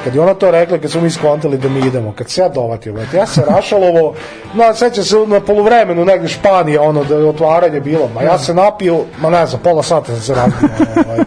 [0.03, 2.49] Kad je ona to rekla, kad smo mi skontali da mi idemo, kad se ja
[2.49, 4.13] dovatio, brate, ja se rašalovo,
[4.53, 8.53] na, seća se na poluvremenu negde Španija, ono, da je otvaranje bilo, ma ja se
[8.53, 10.69] napio, ma ne znam, pola sata sam se razbio,
[11.07, 11.19] ovaj.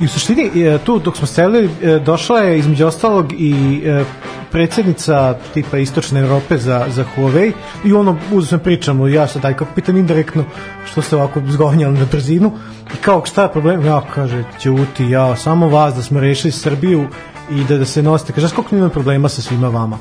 [0.00, 4.04] I u suštini, e, tu dok smo selili, e, došla je između ostalog i e,
[4.52, 7.52] predsjednica tipa Istočne Evrope za, za Huawei.
[7.84, 8.16] I ono,
[8.48, 10.44] sam pričamo, ja sad daj kako pitam indirektno
[10.90, 12.52] što ste ovako zgovnjali na brzinu?
[12.94, 17.06] I kao šta je problem, ja kaže, ćuti, ja, samo vas da smo rešili Srbiju
[17.50, 19.98] i da, da se nosite, kaže, "Znaš koliko mi imamo problema sa svima vama?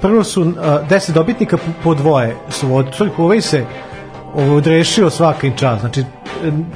[0.00, 3.64] prvo su uh, 10 dobitnika po, po dvoje su sorry, Huawei se
[4.34, 6.04] odrešio svaka im čast, znači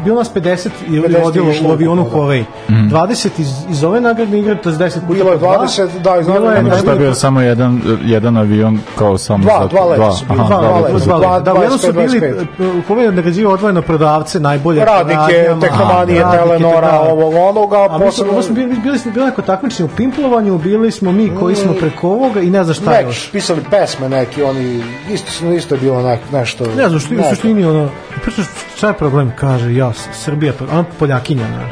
[0.05, 2.11] bilo nas 50 i 50 vodilo išlo u avionu da.
[2.11, 2.45] Huawei.
[2.71, 2.89] Mhm.
[2.89, 5.59] 20 iz, iz ove nagradne igre, to je 10 puta Bilo je po dva.
[5.59, 9.45] 20, da, iz je nagradne Ono što je bio samo jedan, jedan avion kao samo
[9.45, 10.99] Dva, za- dva leta su bili, aha, Dva, dva, leta.
[10.99, 12.83] dva, dva, dva, da, u jednom su 25, bili, 25.
[12.89, 17.01] Huawei je nagrađivao odvojeno prodavce, najbolje Radnike, tehnomanije, Telenora, da.
[17.01, 20.91] ovog onoga, A mi smo, smo bili, bili smo bili neko takmičenje u pimplovanju, bili
[20.91, 23.31] smo mi koji smo preko ovoga i ne znam šta Nek, još.
[23.33, 26.65] pisali pesme neki, oni, isto, isto je bilo nešto...
[26.77, 27.89] Ne znam, što u suštini ono,
[28.23, 28.43] priča
[28.77, 31.71] šta je problem, kaže, ja, Srbija, ona Poljakinja, znaš,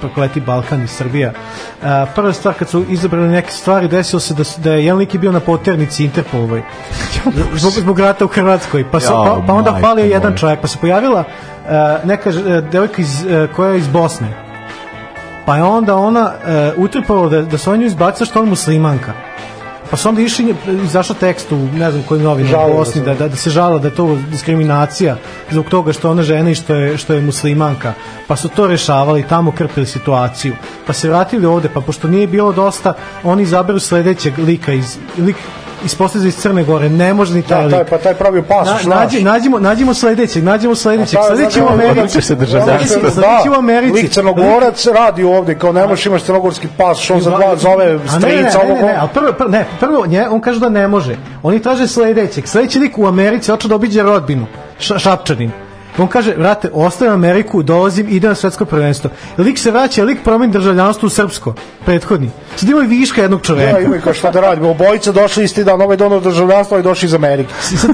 [0.00, 1.32] preko leti Balkan i Srbija.
[1.82, 4.98] A, prva stvar, kad su izabrali neke stvari, desilo se da, su- da je jedan
[4.98, 6.62] lik je bio na poternici Interpolovoj,
[7.62, 10.78] zbog, zbog rata u Hrvatskoj, pa, sa, pa, pa onda falio jedan čovjek, pa se
[10.80, 11.24] pojavila
[11.68, 14.28] a, neka a, devojka iz, a, koja je iz Bosne,
[15.46, 16.32] pa je onda ona
[16.76, 19.12] uh, utrpala da, da se on nju izbacio što on muslimanka.
[19.92, 23.28] Pa su onda išli, izašao tekst u ne znam kojim novinama u Bosni da, da,
[23.28, 25.16] da se žala da je to diskriminacija
[25.50, 27.92] zbog toga što ona žena i što je, što je muslimanka.
[28.28, 30.54] Pa su to rešavali, tamo krpili situaciju.
[30.86, 35.36] Pa se vratili ovde, pa pošto nije bilo dosta, oni izaberu sledećeg lika iz, lik
[35.84, 38.84] iz posteza iz Crne Gore, ne može ni taj Da, taj, pa taj pravio pasoš,
[38.84, 42.22] Na, nađi, nađimo, nađimo sledećeg, nađimo sledećeg, A šta, sledeći u Americi.
[42.22, 43.00] Se državljanstva.
[43.00, 43.92] Sledeći- Sledeći u Americi.
[43.94, 47.88] Lik crnogorac radi ovde, kao ne možeš imaš crnogorski pas, on za dva zove A
[47.88, 50.68] ne, ne, strica, ne, ne, ovog ali prvo, prvo, ne, prvo nje, on kaže da
[50.68, 51.16] ne može.
[51.42, 52.46] Oni traže sledećeg.
[52.46, 54.46] Sledeći lik u Americi hoće da obiđe rodbinu,
[54.78, 55.50] ša, Šapčanin.
[55.98, 59.10] On kaže, vrate, ostavim Ameriku, dolazim, idem na svetsko prvenstvo.
[59.38, 62.30] Lik se vraća, lik promeni državljanstvo u srpsko, prethodni.
[62.56, 63.80] Sad imaju viška jednog Ja, čoveka.
[63.80, 67.06] ima i kao šta da radimo, obojica došli isti dan, ovaj donor državljanstva i došli
[67.06, 67.54] iz Amerike.
[67.60, 67.90] Sad,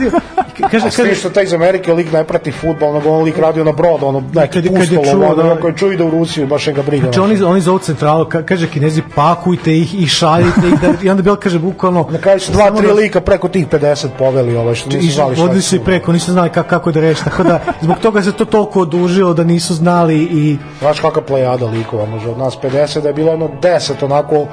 [0.60, 3.64] kaže, A kaže, što taj iz Amerike lik ne prati futbol, nego on lik radio
[3.64, 6.04] na brodu, ono, neki Kad je- kad je pustolo, čuo, ono, da- koji čuju da
[6.04, 7.02] u Rusiju, baš ga briga.
[7.02, 11.10] Znači oni, oni zovu centralu, ka, kaže kinezi, pakujte ih i šaljite ih, da, i
[11.10, 12.06] onda Bel kaže bukvalno...
[12.10, 15.34] Na kraju su dva, tri da- lika preko tih 50 poveli, ovaj, što nisu znali
[15.34, 15.84] šta vodili je su i su.
[15.84, 19.34] preko, nisu znali kako, kako da reši, tako da zbog toga se to toliko odužilo
[19.34, 23.30] da nisu znali i Znaš kakva plejada likova, može od nas 50, da je bilo
[23.30, 24.46] jedno 10 onako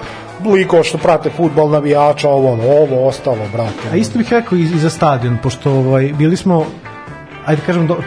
[0.45, 3.89] likova što prate futbol, navijača, ovo, ono, ovo, ostalo, brate.
[3.91, 6.65] A isto bih rekao i, i za stadion, pošto ovaj, bili smo,
[7.45, 7.97] ajde kažem, do,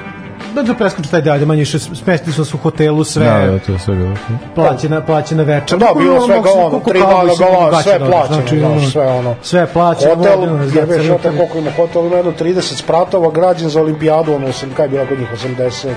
[0.54, 3.58] da da preskočim taj ajde manje više, smestili smo se u hotelu, sve Da, da,
[3.58, 4.14] to je sve bilo.
[4.54, 5.78] plaćena, plaćena večer.
[5.78, 8.80] Da, bilo sve ono, tri dana bi se ga ono, drugačije sve plaćeno, Znači, ono,
[8.80, 9.34] sve ono.
[9.42, 13.80] Sve plaćeno, Hotel, zdravstveno, što te koliko ima hotel, ima jedno 30 spratova, građen za
[13.80, 15.94] olimpijadu, ono, sam, kaj je bila kod njih, 80, E,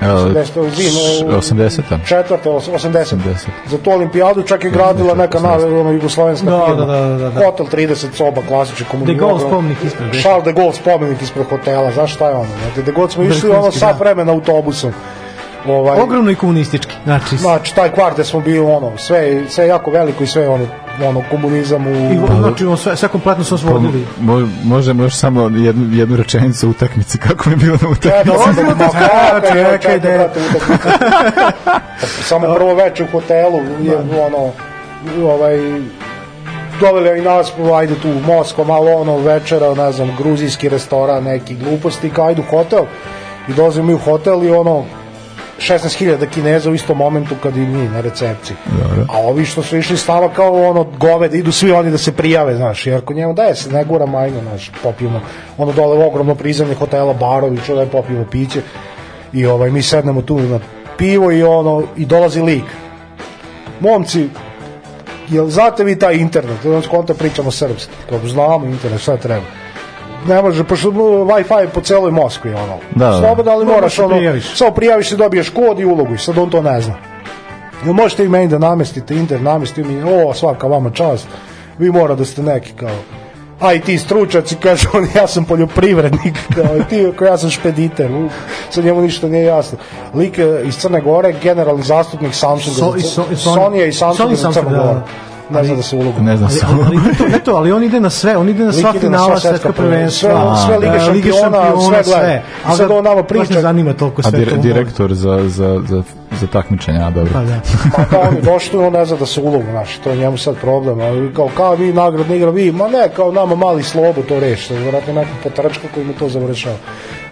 [0.00, 0.92] 80, zim,
[1.28, 1.82] 80.
[2.06, 3.16] četvrte, os- 80.
[3.16, 3.46] 80.
[3.66, 6.84] Za tu olimpijadu čak je gradila neka na, ono, jugoslovenska Da, firma.
[6.86, 7.44] da, da, da, da.
[7.46, 9.16] Hotel 30 soba, klasični De komunizam.
[9.18, 10.08] Gaulle spomenik ispred.
[10.12, 12.48] Charles de Gaulle spomenik ispred hotela, znaš šta je ono?
[12.64, 13.98] Znate, de Gaulle smo išli ono sat da.
[13.98, 14.92] vremena autobusom.
[15.66, 16.94] Ovaj, Ogromno i komunistički.
[17.04, 20.66] Znači, Znači, taj kvart gde smo bili, ono, sve, sve jako veliko i sve, ono,
[21.06, 21.90] ono komunizam u...
[21.90, 24.06] i, znači, ono, sve, sve kompletno smo Pa, svodili.
[24.20, 28.38] mo- može, može samo jednu, jednu rečenicu u utakmici, kako mi je bilo na utakmici.
[28.78, 30.88] do Čekaj, čekaj, čekaj, čekaj, brate, utakmica.
[32.22, 33.96] Samo prvo veče u hotelu, je,
[34.26, 34.52] ono,
[35.32, 35.58] ovaj,
[36.80, 41.54] doveli i nas, ajde tu u Moskva, malo ono, večera, ne znam, gruzijski restoran, neki
[41.54, 42.84] gluposti, kao ajde u hotel,
[43.48, 44.84] i dolazimo mi u hotel i ono,
[45.58, 48.56] 16.000 kineza u istom momentu kad i mi na recepciji.
[48.66, 49.06] Dobro.
[49.08, 52.12] A ovi što su išli stava kao ono gove da idu svi oni da se
[52.12, 55.20] prijave, znaš, jer kod njemu daje se, ne gura majno, znaš, popijemo,
[55.58, 58.60] ono dole ogromno prizemlje hotela, barovi, čo da je popijemo piće
[59.32, 60.60] i ovaj, mi sednemo tu na
[60.98, 62.64] pivo i ono, i dolazi lik.
[63.80, 64.28] Momci,
[65.28, 66.64] jel znate vi taj internet?
[66.64, 67.92] Da konta pričamo srpski.
[68.08, 69.44] Kao, znamo internet, šta treba?
[70.26, 72.78] Ne može, pošto Wi-Fi je po celoj Moskvi, ono.
[72.90, 73.18] Da, da.
[73.18, 74.54] Slobodno, ali Moraš se ono, prijaviš.
[74.54, 76.94] samo prijaviš se, dobiješ kod i uloguj, sad on to ne zna.
[77.84, 81.26] Jel možete i meni da namestite internet, namesti mi, o, svaka vama čast,
[81.78, 82.96] vi mora da ste neki kao,
[83.60, 87.50] a i ti stručaci, kaže on, ja sam poljoprivrednik, kao i ti, kao ja sam
[87.50, 88.28] špediter, u,
[88.70, 89.78] sad njemu ništa nije jasno.
[90.14, 94.30] Lik iz Crne Gore, generalni zastupnik Samsunga, So- i so- i Sony- Sonija i Samsunga
[94.30, 94.94] Sony za Samsung, Crnu da, Goru.
[94.94, 95.27] da.
[95.50, 96.20] Ne zna da se ulogu.
[96.20, 96.82] Ne znam Ali, samo.
[96.82, 99.24] ali, ne, to, ne to, ali on ide na sve, on ide na sva finala
[99.26, 102.34] sva svetska prvenstva, prvenstva, sve Lige da, Lige šampiona, sve gleda.
[102.34, 104.56] I Ali sad on nama priča- zanima toliko A sve dire, to.
[104.58, 106.02] direktor za, za, za,
[106.40, 107.32] za takmičenja, a dobro.
[107.32, 107.60] Pa da.
[107.96, 110.56] Pa kao oni došli, on ne zna da se ulogu, znaš, to je njemu sad
[110.60, 111.00] problem.
[111.00, 114.74] Ali kao, kao vi nagradni igra, vi, ma ne, kao nama mali slobo to reši.
[114.74, 116.76] Vjerojatno neko potrčka koji mu to završava.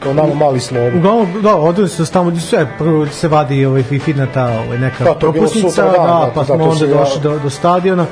[0.03, 0.97] Kao nama mali slobo.
[0.99, 5.11] Uglavnom, da, odeli se tamo, sve, prvo se vadi ovaj fifina ta ovaj, neka Da,
[5.11, 8.07] je bilo propusnica, dan, da, da, pa zato smo onda došli do, do stadiona,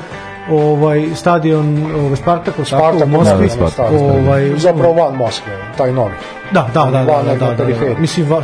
[0.51, 5.91] ovaj, stadion ovaj, Spartakov, tako, Spartak u Moskvi, da, Spartak, ovaj, Zapravo van Moskve, taj
[5.91, 6.13] novi.
[6.51, 7.95] Da, da, da, da, Van da, negde da, na da, da, periferiji.
[7.99, 8.43] Mislim, va,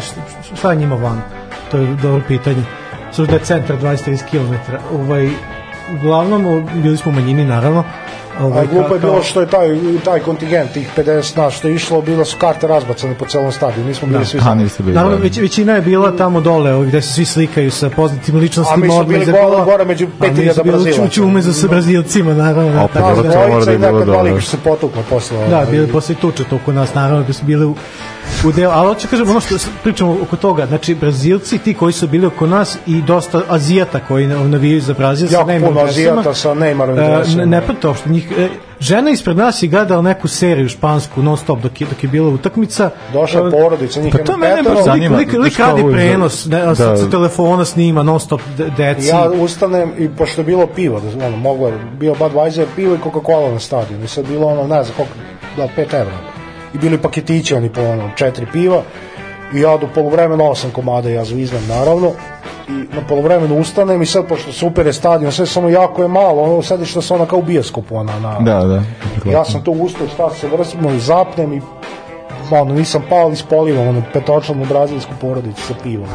[0.56, 1.22] šta je njima van?
[1.72, 2.64] To je dobro pitanje.
[3.12, 4.54] Sve da je centar 20-30 km.
[4.96, 5.30] Ovaj,
[5.94, 6.44] uglavnom,
[6.74, 7.84] bili smo u manjini, naravno.
[8.40, 9.68] Ovaj, A glupo je bilo što je taj,
[10.06, 13.88] taj kontingent, tih 50 nas što je išlo, bila su karte razbacane po celom stadionu,
[13.88, 14.68] nismo bili svi zajedno.
[14.86, 18.40] Naravno, već, većina je bila tamo dole, ovdje gde se svi slikaju sa poznatim A
[18.40, 18.78] ličnostima.
[18.78, 19.26] mi smo bili
[19.66, 21.04] gore- među A mi 5000 smo bili Brazilaca.
[21.04, 22.84] čuču umeđu sa Brazilcima, naravno.
[22.84, 24.32] Opet, tako dobro, da- to mora Dvojica da i je bilo neka dva dobro.
[24.32, 25.38] lika su se potukla posle.
[25.40, 25.66] Da, ovaj.
[25.66, 27.76] bili posle tuče to kod nas, naravno da su bili u,
[28.46, 32.08] u deo, ali hoću kažem ono što pričamo oko toga, znači Brazilci, ti koji su
[32.08, 35.82] bili oko nas i dosta Azijata koji na- navijaju za Brazil sa Jako Neymarovim puno.
[35.82, 37.36] Azijata sa Neymarovim E.
[37.36, 38.32] Ne, ne prate uopšte njih.
[38.38, 38.48] E,
[38.80, 42.30] žena ispred nas je gledala neku seriju špansku non stop dok je, dok je bila
[42.30, 42.90] utakmica.
[43.14, 46.46] Došla E, porodica, njih Pa to mene baš lik, Zanima, lik, lik kao radi prenos,
[46.46, 46.76] ne, da.
[46.76, 49.08] sa, sa telefona snima non stop de, deci.
[49.08, 53.00] Ja ustanem i pošto je bilo pivo, da ono, moglo je, bio Budweiser, pivo i
[53.00, 54.04] Coca-Cola na stadionu.
[54.04, 55.14] I sad bilo ono, ne znam koliko,
[55.58, 56.41] da, 5 evra.
[56.74, 58.82] I bili paketići oni po ono, četiri piva.
[59.54, 62.12] I ja do polovremena osam komada ja zviznem naravno.
[62.70, 66.42] I na polovremenu ustanem i sad pošto super je stadion, sve samo jako je malo,
[66.42, 68.84] ono sedište se ona kao u bioskopu, ona, na, Da, da.
[69.32, 71.62] Ja sam tu ustao, šta se vrsmo i zapnem i
[72.52, 76.08] ono, nisam pao, ispolivam ono, petočlanu brazilsku porodicu sa pivom.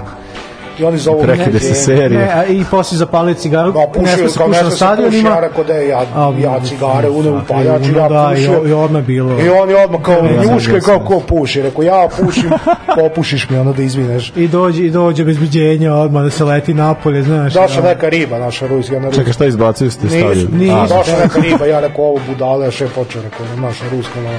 [0.78, 2.20] I oni zovu Prekide se serije.
[2.20, 5.28] Ne, a i posle zapalio cigaru, Da, ne pušio, sme se kao puši na stadionima.
[5.30, 8.36] ja rekao da je ja, A, ja cigare une u paljač, uno, ja da, i,
[8.36, 8.68] pušio.
[8.68, 9.40] i odmah bilo.
[9.40, 11.62] I oni odmah kao Ne, njuške, kao ko puši.
[11.62, 12.50] Rekao, ja pušim,
[12.98, 14.32] popušiš mi, ono da izvineš.
[14.36, 17.52] I dođe, i dođe bezbeđenja odmah da se leti napolje, znaš.
[17.52, 17.88] Došla da.
[17.88, 19.10] neka riba, naša ruska, ruska.
[19.16, 20.06] Čekaj, šta izbacuju ste.
[20.06, 24.38] A, Došla neka riba, ja rekao ovo budale, še počeo, rekao, naša ruska, ono,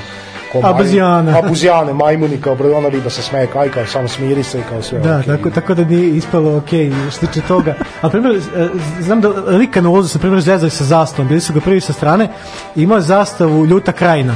[0.52, 1.38] ko maj- Abuzijana.
[1.38, 4.82] Abuzijane, majmuni, kao bre, ona riba se smeje, kaj, kao samo smiri se i kao
[4.82, 5.00] sve.
[5.00, 5.36] Da, okej.
[5.38, 6.70] tako, tako da nije ispalo ok
[7.12, 7.76] što tiče toga.
[8.02, 8.68] A primjer, e,
[9.00, 11.94] znam da Rika na ulozu se primjer zezali sa zastavom, bili su ga prvi sa
[11.94, 12.30] strane,
[12.76, 14.36] ima zastavu Ljuta krajina,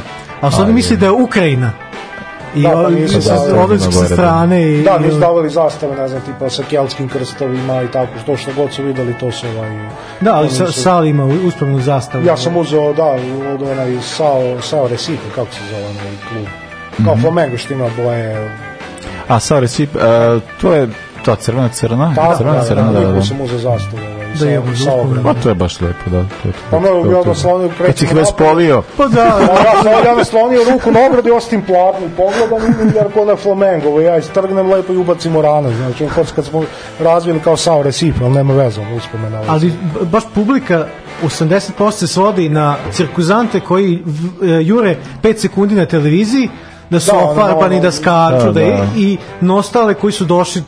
[0.52, 1.72] su oni misli da je Ukrajina.
[2.56, 6.64] I Da, pa sa- sa strane i, Da, nisu davali zastave, ne znam, tipa sa
[6.64, 9.90] keltskim krstovima i tako, što što god su videli, to su ovaj...
[10.22, 12.26] da, ali sa, su- Sal ima uspravnu zastavu.
[12.26, 13.06] Ja sam uzeo, da,
[13.54, 15.96] od onaj Sao, Sao Recife, kako se zove onaj
[16.30, 16.46] klub.
[16.98, 17.22] Kao Mhm.
[17.22, 18.52] Flamengo što ima boje...
[19.28, 20.00] A, sa recip, e,
[20.62, 20.88] to je
[21.26, 23.22] ta crvena crna, Tako, crvena da, crna, da, da, da, da.
[23.22, 23.98] sam uzeo zastavu.
[23.98, 25.04] Ovaj, Da, Sao uspomenu.
[25.04, 25.34] Vremena.
[25.34, 26.22] Pa to je baš lepo, da.
[26.22, 27.30] To, je to, Pa ne, to, ja to.
[27.30, 31.00] naslonio, Kad si krećemo ih već polio, Pa da, ja sam ja naslonio ruku na
[31.06, 34.98] ogradu i ostim platno i pogledam i jer ko na Flamengo, ja istrgnem lepo i
[34.98, 36.64] ubacim u rane, znači kad, kad smo
[37.00, 39.38] razvili kao Sao Recife, ali nema veze, uspomena.
[39.38, 39.50] ovaj.
[39.50, 40.86] ali baš publika
[41.24, 44.04] 80% se svodi na cirkuzante koji
[44.44, 46.50] e, jure 5 sekundi na televiziji
[46.90, 48.86] da su Da, ofarbani, ono, da skaču, da, da, i, da.
[48.98, 50.64] i nostale koji su došli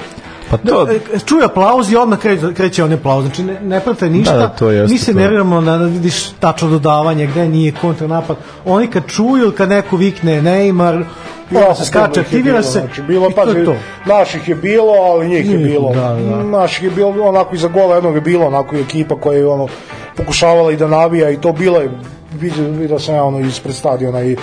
[0.53, 3.25] Pa to- Da, e, čuje aplauz i odmah kreće, kreće on aplauz.
[3.25, 4.33] Znači ne, ne prate ništa.
[4.33, 5.19] Da, da, to jeste Mi se to.
[5.19, 8.37] nerviramo na da vidiš tačno dodavanje, gde nije kontranapad.
[8.65, 11.03] Oni kad čuju ili kad neko vikne Neymar,
[11.51, 12.79] ja, se skače, je aktivira se.
[12.79, 13.75] Znači, bilo, i to je to.
[14.05, 15.91] naših je bilo, ali njih je bilo.
[15.93, 16.43] da, da.
[16.43, 19.67] Naših je bilo, onako iza gola jednog je bilo, onako i ekipa koja je ono,
[20.15, 21.91] pokušavala i da navija i to bilo je,
[22.33, 24.35] vidio, vidio sam ja ono ispred stadiona i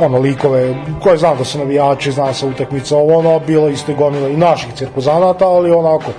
[0.00, 4.28] ono likove koje znam da su navijači, znam sa utakmica ovo ono, bilo isto gomila
[4.28, 6.10] i naših cirkuzanata, ali onako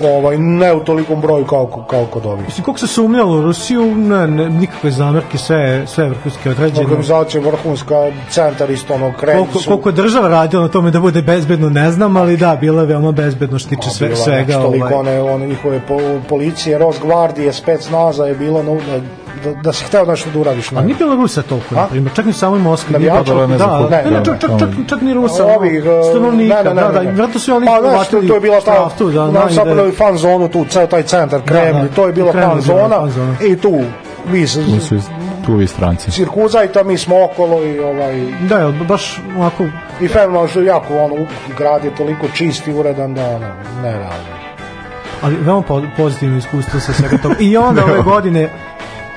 [0.00, 2.44] ovaj, ne u tolikom broju kao, kao kod ovih.
[2.44, 6.80] Mislim, koliko se sumnjalo u Rusiju, ne, ne, nikakve zamerke, sve, sve je vrhunski određeno.
[6.82, 7.94] Organizacija vrhunska,
[8.28, 9.68] centar isto ono, kreni Koliko, su...
[9.68, 13.12] koliko država radila na tome da bude bezbedno, ne znam, ali da, bilo je veoma
[13.12, 14.40] bezbedno što tiče sve, Bila je svega.
[14.46, 14.98] nešto toliko Ovaj.
[14.98, 15.98] one, one njihove po,
[16.28, 19.00] policije, Rosgvardije, specnaza je bilo no, da,
[19.44, 20.72] da, da si hteo nešto da uradiš.
[20.72, 22.92] A nije bilo Rusa toliko, na primjer, čak ni samo i Moskva.
[22.92, 23.22] Navijača?
[23.24, 26.74] bilo- Ne Da, ne, ne, čak, čak, čak, čak ni Rusa, Ovih, stanovnika, ne, ne,
[26.74, 27.06] ne, da, da, ne.
[27.06, 30.48] vjerojatno su oni pa, uhvatili to je bila ta, da, na sad da fan zonu
[30.48, 31.94] tu, ceo taj centar, Kremlj, da.
[31.94, 33.34] to je bila fan zona, fan zona.
[33.42, 33.80] i tu,
[34.32, 34.96] vi se, Tu su
[35.46, 36.10] tu i stranci.
[36.10, 39.64] cirkuzajta, mi smo okolo i ovaj, Da, baš ovako,
[40.00, 41.14] i fenomenalno što je jako, ono,
[41.58, 43.46] grad je toliko čist i uredan da, ono,
[43.82, 44.40] nerealno.
[45.22, 47.34] ali veoma po, pozitivno iskustvo sa svega toga.
[47.38, 48.48] I onda ove godine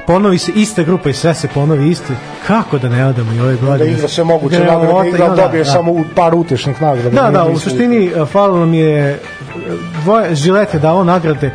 [0.08, 2.14] ponovi se ista grupa i sve se ponovi isto.
[2.48, 3.92] Kako da ne odemo i ove Da godine?
[3.92, 5.72] igra sve moguće Gremota, nagrade, igra, da, dobije da.
[5.72, 7.10] samo par utešnih nagrada.
[7.12, 9.18] Da, da, Nisu- u suštini e, falilo nam je e,
[9.96, 11.52] dvoje, Žilet je dao nagrade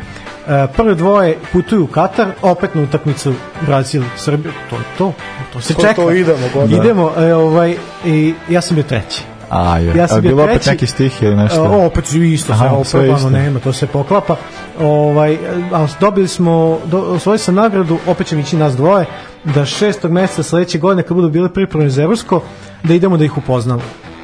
[0.47, 5.13] E, prve dvoje putuju u Katar, opet na utakmicu Brazil, Srbija, to je to,
[5.53, 5.95] to se To- čeka.
[5.95, 6.77] to idemo, god, da.
[6.77, 9.23] Idemo, e, ovaj, i ja sam bio treći.
[9.51, 9.97] A, je.
[9.97, 11.65] Ja sam A bio bilo opet neki stih ili nešto?
[11.65, 13.31] E, opet isto, Aha, sve sve isto.
[13.31, 14.37] nema, to se poklapa.
[14.81, 15.39] Ovaj,
[15.73, 19.07] a dobili smo, do, osvojili sam nagradu, opet ćemo ići nas dvoje,
[19.45, 22.43] da šestog meseca sledeće godine, kad budu bili pripremni za Evropsko,
[22.83, 23.83] da idemo da ih upoznamo.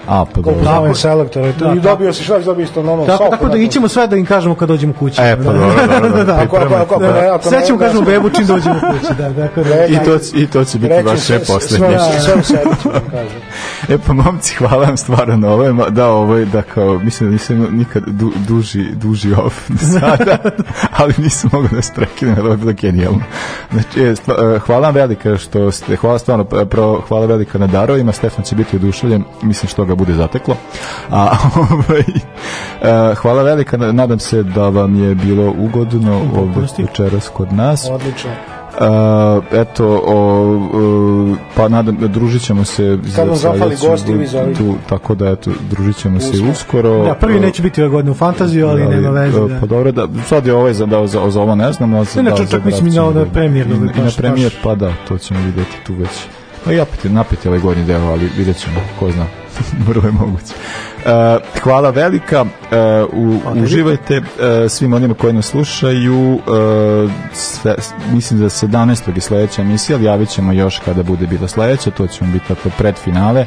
[0.09, 0.63] A, pa dobro.
[0.63, 1.53] Plaven selektor.
[1.59, 4.27] Da, I dobio si šta, dobio isto ono Tako, tako da ićemo sve da im
[4.27, 5.21] kažemo kad dođemo kući.
[5.23, 8.03] E, pa dobro, dobro, dobro, da, Ako, ako, ako, ako, ne, ako Sve ćemo kažemo
[8.03, 9.15] bebu čim dođemo kući.
[9.19, 9.87] Da, dakle, da.
[9.87, 11.99] I to, I to će biti vaše sve- poslednje.
[11.99, 13.41] Sve, sve u sebi ću vam kažem.
[13.89, 17.33] E pa momci, hvala vam stvarno na ovoj, da ovo je da kao, mislim da
[17.33, 20.39] nisam nikad du, duži, duži off do sada,
[20.93, 23.21] ali nisam mogao da se prekinem, ovo je bilo genijalno.
[23.73, 27.59] Znači, e, stva- e, hvala vam velika što ste, hvala stvarno, e, pro, hvala velika
[27.59, 30.57] na darovima, Stefan će biti oduševljen, mislim što ga bude zateklo.
[31.11, 31.29] A,
[31.71, 32.01] ovaj,
[33.11, 37.89] e, hvala velika, na- nadam se da vam je bilo ugodno ovdje večeras kod nas.
[37.91, 38.31] Odlično.
[38.75, 40.43] Uh, eto, o,
[41.31, 44.59] uh, pa nadam, družit ćemo se Kad vam zafali gosti, vi zovite.
[44.59, 46.51] tu, tako da eto, družit ćemo se Uskoro.
[46.51, 47.05] uskoro.
[47.05, 49.41] Ja, prvi neće biti ove godine u fantaziju, ali nema veze.
[49.41, 49.61] Da.
[49.61, 52.21] Pa dobro, da, sad je ovaj za, da, za, za ovo ne znam, ali za,
[52.21, 54.75] Inače, da, za čak mislim i na da- premijer, I, da i na premijer, pa
[54.75, 56.11] da, to ćemo vidjeti tu već.
[56.65, 59.27] Pa i opet je napet je ovaj gornji deo, ali vidjet ćemo, ko zna.
[59.89, 60.55] Vrlo je moguće.
[61.05, 62.49] Uh, hvala velika, uh,
[63.13, 64.25] u, uživajte uh,
[64.71, 67.75] svim onima koji nas slušaju, uh, sve,
[68.13, 69.15] mislim da 17.
[69.15, 72.71] je sledeća emisija, ali javit ćemo još kada bude bila sledeća, to ćemo biti tako
[72.79, 73.41] pred finale,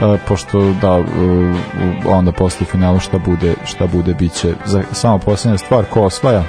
[0.00, 1.06] uh, pošto da, uh,
[2.06, 6.44] onda posle finalu šta bude, šta bude, bit će za, samo posljednja stvar, ko osvaja?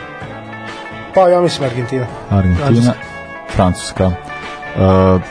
[1.15, 2.06] Pa ja mislim Argentina.
[2.30, 2.94] Argentina,
[3.56, 4.28] Francuska.
[4.76, 5.22] Uh,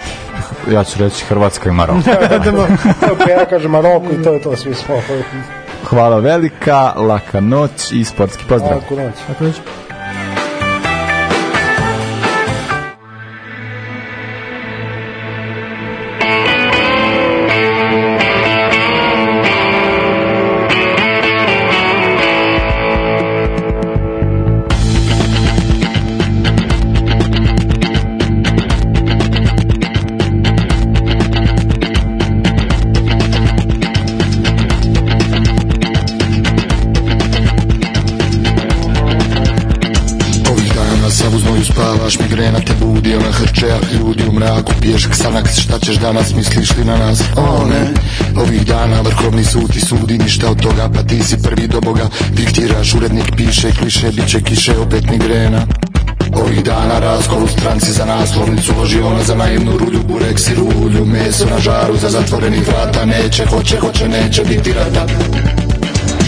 [0.72, 2.00] ja ću reći Hrvatska i Maroko.
[3.24, 4.94] to ja kažem Maroko i to je to, svi smo.
[5.84, 8.74] Hvala velika, laka noć i sportski pozdrav.
[8.74, 9.14] Laku noć.
[9.26, 9.50] Tako da
[46.12, 47.20] danas, misliš li na nas?
[47.36, 47.82] O ne,
[48.42, 52.08] ovih dana vrhovni sud ti sudi, ništa od toga, pa ti si prvi do Boga,
[52.30, 55.66] diktiraš, urednik piše, kliše, bit će kiše, opet migrena.
[56.32, 61.04] Ovih dana raskol u stranci za naslovnicu loži ona za naivnu rulju, burek si rulju,
[61.04, 65.06] meso na žaru za zatvorenih vrata, neće, hoće, hoće, neće biti rata.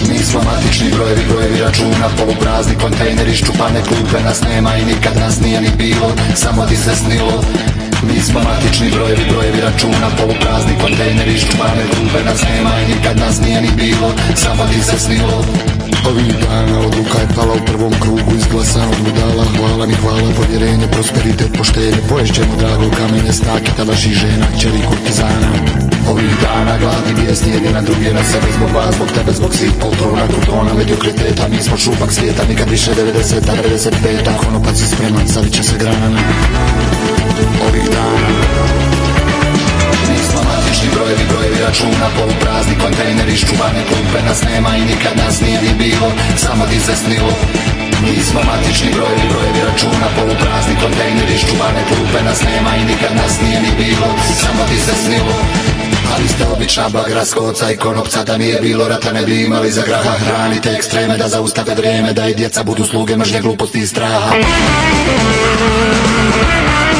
[0.08, 5.40] Mi smo matični brojevi, brojevi računa, poluprazni kontejneri, ščupane klupe, nas nema i nikad nas
[5.40, 7.44] nije ni bilo, samo ti se snilo.
[8.02, 13.40] Mi smo matični brojevi, brojevi računa, poluprazni kontejneri, ščupane klupe, nas nema i nikad nas
[13.40, 15.44] nije ni bilo, samo ti se snilo.
[16.08, 20.86] Ovih dana odluka je pala u prvom krugu izglasan od budala Hvala mi hvala, povjerenje,
[20.86, 25.50] prosperitet, poštenje Poješćemo drago kamenje, snake, tadaših žena, čeri kurtizana
[26.10, 29.72] Ovih dana gladni bijesni jedni na druge na sebe Zbog vas, zbog tebe, zbog svih
[29.80, 35.52] poltrona, kurtona, mediokriteta Mi smo šupak svijeta, nikad više 90-a, 95-a Konopac je spreman, savit
[35.52, 36.08] će se grana
[37.70, 38.28] Ovih dana
[40.08, 45.40] mi smo matični brojevi, brojevi računa, poluprazni kontejneri, ščuvane klupe, nas nema i nikad nas
[45.40, 47.32] nije ni bilo, samo ti se snilo.
[48.04, 53.34] Mi smo matični brojevi, brojevi računa, poluprazni kontejneri, ščuvane klupe, nas nema i nikad nas
[53.44, 54.08] nije ni bilo,
[54.42, 55.34] samo ti se snilo.
[56.14, 59.82] Ali ste obična bagra skoca i konopca Da nije bilo rata ne bi imali za
[59.86, 64.30] graha Hranite ekstreme da zaustave vrijeme Da i djeca budu sluge mržnje gluposti i straha